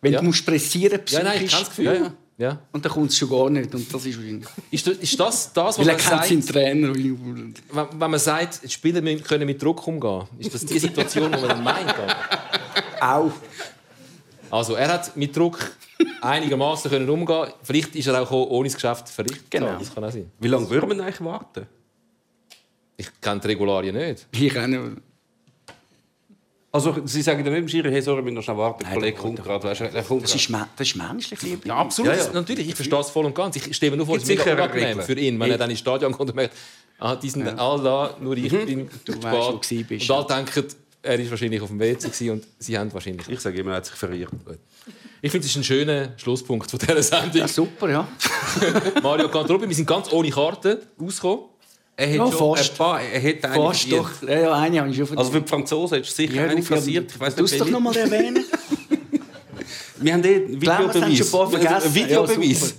wenn 0.00 0.12
Ja. 0.12 0.20
du 0.20 0.26
musst 0.26 0.46
pressieren 0.46 1.00
Ja, 1.08 1.22
nein, 1.22 1.44
ich 1.44 1.50
kenne 1.50 1.60
das 1.62 1.68
Gefühl. 1.70 1.84
Ja, 1.86 1.92
ja. 1.94 2.12
Ja. 2.38 2.60
und 2.72 2.84
dann 2.84 2.92
kommt 2.92 3.10
es 3.10 3.18
schon 3.18 3.28
gar 3.30 3.50
nicht. 3.50 3.74
Und 3.74 3.92
das 3.92 4.06
ist 4.06 4.16
wahrscheinlich... 4.16 4.46
Ist, 4.70 4.86
das- 4.86 4.96
ist 4.98 5.18
das 5.20 5.52
das, 5.52 5.76
was 5.76 5.78
Weil 5.78 5.86
man 5.86 5.96
kennt 5.96 6.08
sagt, 6.08 6.28
seinen 6.28 6.46
Trainer. 6.46 6.94
wenn, 6.94 7.54
wenn 8.00 8.10
man 8.12 8.20
sagt, 8.20 8.62
die 8.62 8.68
Spieler 8.68 9.00
können 9.16 9.44
mit 9.46 9.60
Druck 9.60 9.84
umgehen? 9.86 10.22
Ist 10.38 10.54
das 10.54 10.64
die 10.64 10.78
Situation, 10.78 11.32
die 11.32 11.38
man 11.40 11.48
dann 11.48 11.64
meint? 11.64 11.94
Auch. 13.00 13.32
Also, 14.50 14.74
er 14.76 14.88
hat 14.94 15.16
mit 15.16 15.36
Druck 15.36 15.58
einigermaßen 16.22 16.90
können 16.90 17.10
umgehen. 17.10 17.48
Vielleicht 17.62 17.94
ist 17.96 18.06
er 18.06 18.22
auch 18.22 18.30
ohne 18.30 18.68
das 18.68 18.74
Geschäft 18.76 19.08
verrichtet. 19.08 19.50
Genau. 19.50 19.76
Das 19.78 19.92
kann 19.92 20.04
auch 20.04 20.10
sein. 20.12 20.30
Wie 20.38 20.48
lange 20.48 20.70
würde 20.70 20.86
man 20.86 21.00
eigentlich 21.00 21.20
warten? 21.20 21.66
Ich 22.96 23.08
kenne 23.20 23.40
die 23.40 23.48
Regularien 23.48 23.94
nicht. 23.96 24.26
Ich 24.32 24.58
auch 24.58 24.66
nicht. 24.66 24.80
Also, 26.70 26.94
Sie 27.06 27.22
sagen 27.22 27.42
dann 27.44 27.54
nicht 27.54 27.62
im 27.62 27.68
Schiri, 27.68 27.90
hey, 27.90 28.02
sorry, 28.02 28.18
wir 28.18 28.24
müssen 28.24 28.34
noch 28.34 28.42
schnell 28.42 28.58
warten. 28.58 28.84
Der 28.84 28.92
Kollege 28.92 29.16
kommt 29.16 29.42
gerade. 29.42 29.64
Weißt 29.68 29.80
du, 29.80 29.88
der 29.88 30.02
kommt 30.02 30.22
Das 30.24 30.34
ist, 30.34 30.50
das 30.50 30.86
ist 30.88 30.96
menschlich, 30.96 31.40
lieber. 31.42 31.66
Ja, 31.66 31.76
absolut. 31.76 32.12
Ja, 32.12 32.18
ja, 32.18 32.30
natürlich, 32.32 32.68
ich 32.68 32.74
verstehe 32.74 32.98
es 33.00 33.08
voll 33.08 33.24
und 33.24 33.34
ganz. 33.34 33.56
Ich 33.56 33.74
stelle 33.74 33.92
mir 33.92 33.96
nur 33.96 34.06
vor, 34.06 34.16
es 34.16 34.24
ist 34.24 34.28
mega 34.28 34.52
unangenehm 34.52 35.00
für 35.00 35.14
ihn, 35.14 35.40
wenn 35.40 35.50
er 35.50 35.56
dann 35.58 35.70
ins 35.70 35.78
Stadion 35.78 36.12
kommt 36.12 36.28
und 36.30 36.36
merkt, 36.36 36.54
ah, 36.98 37.16
die 37.16 37.30
sind 37.30 37.46
alle 37.58 37.82
da, 37.82 38.16
nur 38.20 38.36
ich 38.36 38.50
bin 38.52 38.88
zu 39.06 39.12
Mhm. 39.12 39.22
weißt, 39.22 39.48
wo 39.48 39.52
du 39.52 39.62
spät. 39.62 39.88
bist. 39.88 40.10
Und 40.10 40.16
alle 40.16 40.26
denken, 40.44 40.64
er 41.00 41.18
war 41.18 41.30
wahrscheinlich 41.30 41.60
auf 41.62 41.68
dem 41.68 41.80
WC 41.80 42.30
und 42.30 42.44
sie 42.58 42.76
haben 42.76 42.92
wahrscheinlich... 42.92 43.28
Ich 43.28 43.40
sage 43.40 43.58
immer, 43.58 43.70
er 43.70 43.76
hat 43.78 43.86
sich 43.86 43.94
verirrt. 43.94 44.30
Ich 45.22 45.30
finde, 45.32 45.46
es 45.46 45.52
ist 45.52 45.56
ein 45.56 45.64
schöner 45.64 46.12
Schlusspunkt 46.18 46.70
von 46.70 46.78
dieser 46.78 47.02
Sendung. 47.02 47.36
Ja, 47.40 47.48
super, 47.48 47.88
ja. 47.88 48.08
Mario 49.02 49.28
Cantruppi, 49.30 49.66
wir 49.68 49.74
sind 49.74 49.86
ganz 49.86 50.12
ohne 50.12 50.28
Karten 50.30 50.76
rausgekommen. 51.00 51.44
Er 52.00 52.14
Ja, 52.14 52.24
hat 52.26 52.32
schon 52.32 52.56
fast. 52.56 52.70
ein 52.70 52.76
paar, 52.76 53.00
er 53.02 53.20
hat 53.20 53.44
eine 53.44 53.54
Fast 53.54 53.80
verdient. 53.88 54.00
doch. 54.22 54.28
Ja, 54.28 54.38
ja, 54.40 54.52
eine 54.54 54.78
habe 54.80 54.90
ich 54.90 54.96
schon 54.96 55.06
verdient. 55.06 55.18
Also 55.18 55.32
für 55.32 55.40
die 55.40 55.48
Franzosen 55.48 55.94
hättest 55.96 56.16
du 56.16 56.22
sicher 56.22 56.34
ja, 56.34 56.44
eine 56.44 56.60
du, 56.60 56.62
kassiert. 56.68 57.10
Ich 57.10 57.18
weiss 57.20 57.34
Du 57.34 57.42
nicht, 57.42 57.52
es 57.52 57.58
doch 57.58 57.66
welche. 57.66 57.72
noch 57.72 57.80
mal 57.80 57.96
erwähnen. 57.96 58.44
Wir 60.00 60.12
haben 60.12 60.22
den 60.22 60.60
Klar, 60.60 60.78
wir 60.78 60.86
haben 61.02 61.10
Videobeweis. 61.10 61.18
schon 61.18 61.26
ein 61.26 61.32
paar 61.32 61.50
vergessen. 61.50 61.88
Ein 61.88 61.94
Videobeweis. 61.94 62.60
Ja. 62.70 62.76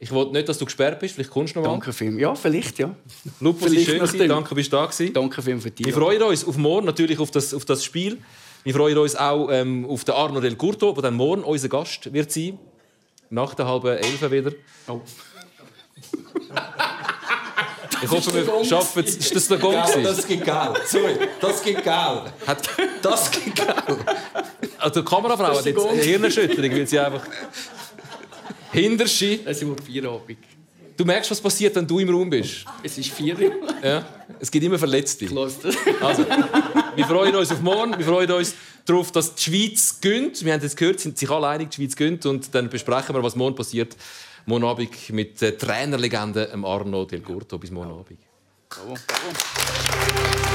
Ich 0.00 0.10
wollte 0.10 0.32
nicht, 0.32 0.48
dass 0.48 0.58
du 0.58 0.64
gesperrt 0.64 0.98
bist, 0.98 1.14
vielleicht 1.14 1.30
kommst 1.30 1.54
du 1.54 1.60
noch 1.60 1.66
mal. 1.66 1.72
Danke 1.74 1.92
Film. 1.92 2.18
Ja, 2.18 2.34
vielleicht, 2.34 2.80
ja. 2.80 2.92
Lupus, 3.38 3.70
ist 3.70 3.84
schön 3.86 4.00
gewesen. 4.00 4.28
danke, 4.28 4.54
bist 4.56 4.72
du 4.72 4.76
da 4.76 4.86
gewesen. 4.86 5.12
Danke 5.12 5.40
Film 5.40 5.60
für 5.60 5.70
dich. 5.70 5.86
Wir 5.86 5.92
freuen 5.94 6.20
uns 6.24 6.44
auf 6.44 6.56
morgen, 6.56 6.86
natürlich 6.86 7.20
auf 7.20 7.30
das, 7.30 7.54
auf 7.54 7.64
das 7.64 7.84
Spiel. 7.84 8.18
Wir 8.64 8.74
freuen 8.74 8.98
uns 8.98 9.14
auch 9.14 9.50
ähm, 9.52 9.86
auf 9.86 10.02
den 10.02 10.14
Arno 10.16 10.40
Del 10.40 10.56
Curto, 10.56 10.92
der 10.94 11.02
dann 11.02 11.14
morgen 11.14 11.44
unser 11.44 11.68
Gast 11.68 12.12
wird 12.12 12.32
sein. 12.32 12.58
Nach 13.28 13.54
der 13.54 13.68
halben 13.68 13.96
Elf 13.98 14.28
wieder. 14.32 14.50
Oh. 14.88 15.00
Ich 18.02 18.10
hoffe, 18.10 18.34
wir 18.34 18.64
schaffen 18.64 19.04
es. 19.04 19.16
Ist 19.16 19.34
das 19.36 19.48
der 19.48 19.58
Gong? 19.58 19.72
gewesen? 19.74 20.02
Das 20.02 20.26
gibt 20.26 20.44
Geld. 20.44 20.86
Sorry, 20.86 21.16
das 21.40 21.62
Geld. 21.62 21.84
Hat, 21.86 22.68
Das 23.02 23.30
gibt 23.30 23.56
Geld. 23.56 23.98
also 24.78 25.00
die 25.00 25.06
Kamerafrau 25.06 25.56
hat 25.56 25.64
jetzt 25.64 25.86
eine 25.86 26.02
Hirnerschütterung, 26.02 26.70
weil 26.70 26.86
sie 26.86 26.98
einfach... 26.98 27.22
Hinterschi. 28.72 29.40
Es 29.44 29.62
ist 29.62 29.80
Feierabend. 29.84 30.38
Du 30.96 31.04
merkst, 31.04 31.30
was 31.30 31.40
passiert, 31.40 31.74
wenn 31.76 31.86
du 31.86 31.98
im 31.98 32.10
Raum 32.10 32.28
bist. 32.28 32.64
Es 32.82 32.98
ist 32.98 33.10
vier. 33.10 33.34
Ja? 33.82 34.04
Es 34.38 34.50
gibt 34.50 34.64
immer 34.64 34.78
Verletzte. 34.78 35.26
Also, 36.00 36.26
wir 36.94 37.06
freuen 37.06 37.34
uns 37.34 37.50
auf 37.50 37.60
morgen. 37.62 37.96
Wir 37.98 38.04
freuen 38.04 38.30
uns 38.30 38.54
darauf, 38.84 39.10
dass 39.10 39.34
die 39.34 39.42
Schweiz 39.44 39.98
gönnt. 40.00 40.44
Wir 40.44 40.52
haben 40.52 40.60
jetzt 40.60 40.76
gehört, 40.76 41.00
sind 41.00 41.16
sich 41.16 41.30
alle 41.30 41.48
einig, 41.48 41.70
die 41.70 41.76
Schweiz 41.76 41.96
gönnt. 41.96 42.26
Und 42.26 42.54
dann 42.54 42.68
besprechen 42.68 43.14
wir, 43.14 43.22
was 43.22 43.34
morgen 43.34 43.56
passiert. 43.56 43.96
Morgen 44.46 44.64
Abend 44.64 45.10
mit 45.10 45.40
der 45.40 45.56
Trainerlegende 45.56 46.50
Arno 46.64 47.04
Del 47.04 47.20
Curto. 47.20 47.58
Bis 47.58 47.70
morgen 47.70 47.90
Abend. 47.90 48.20
Bravo. 48.68 48.94
Bravo. 49.06 50.49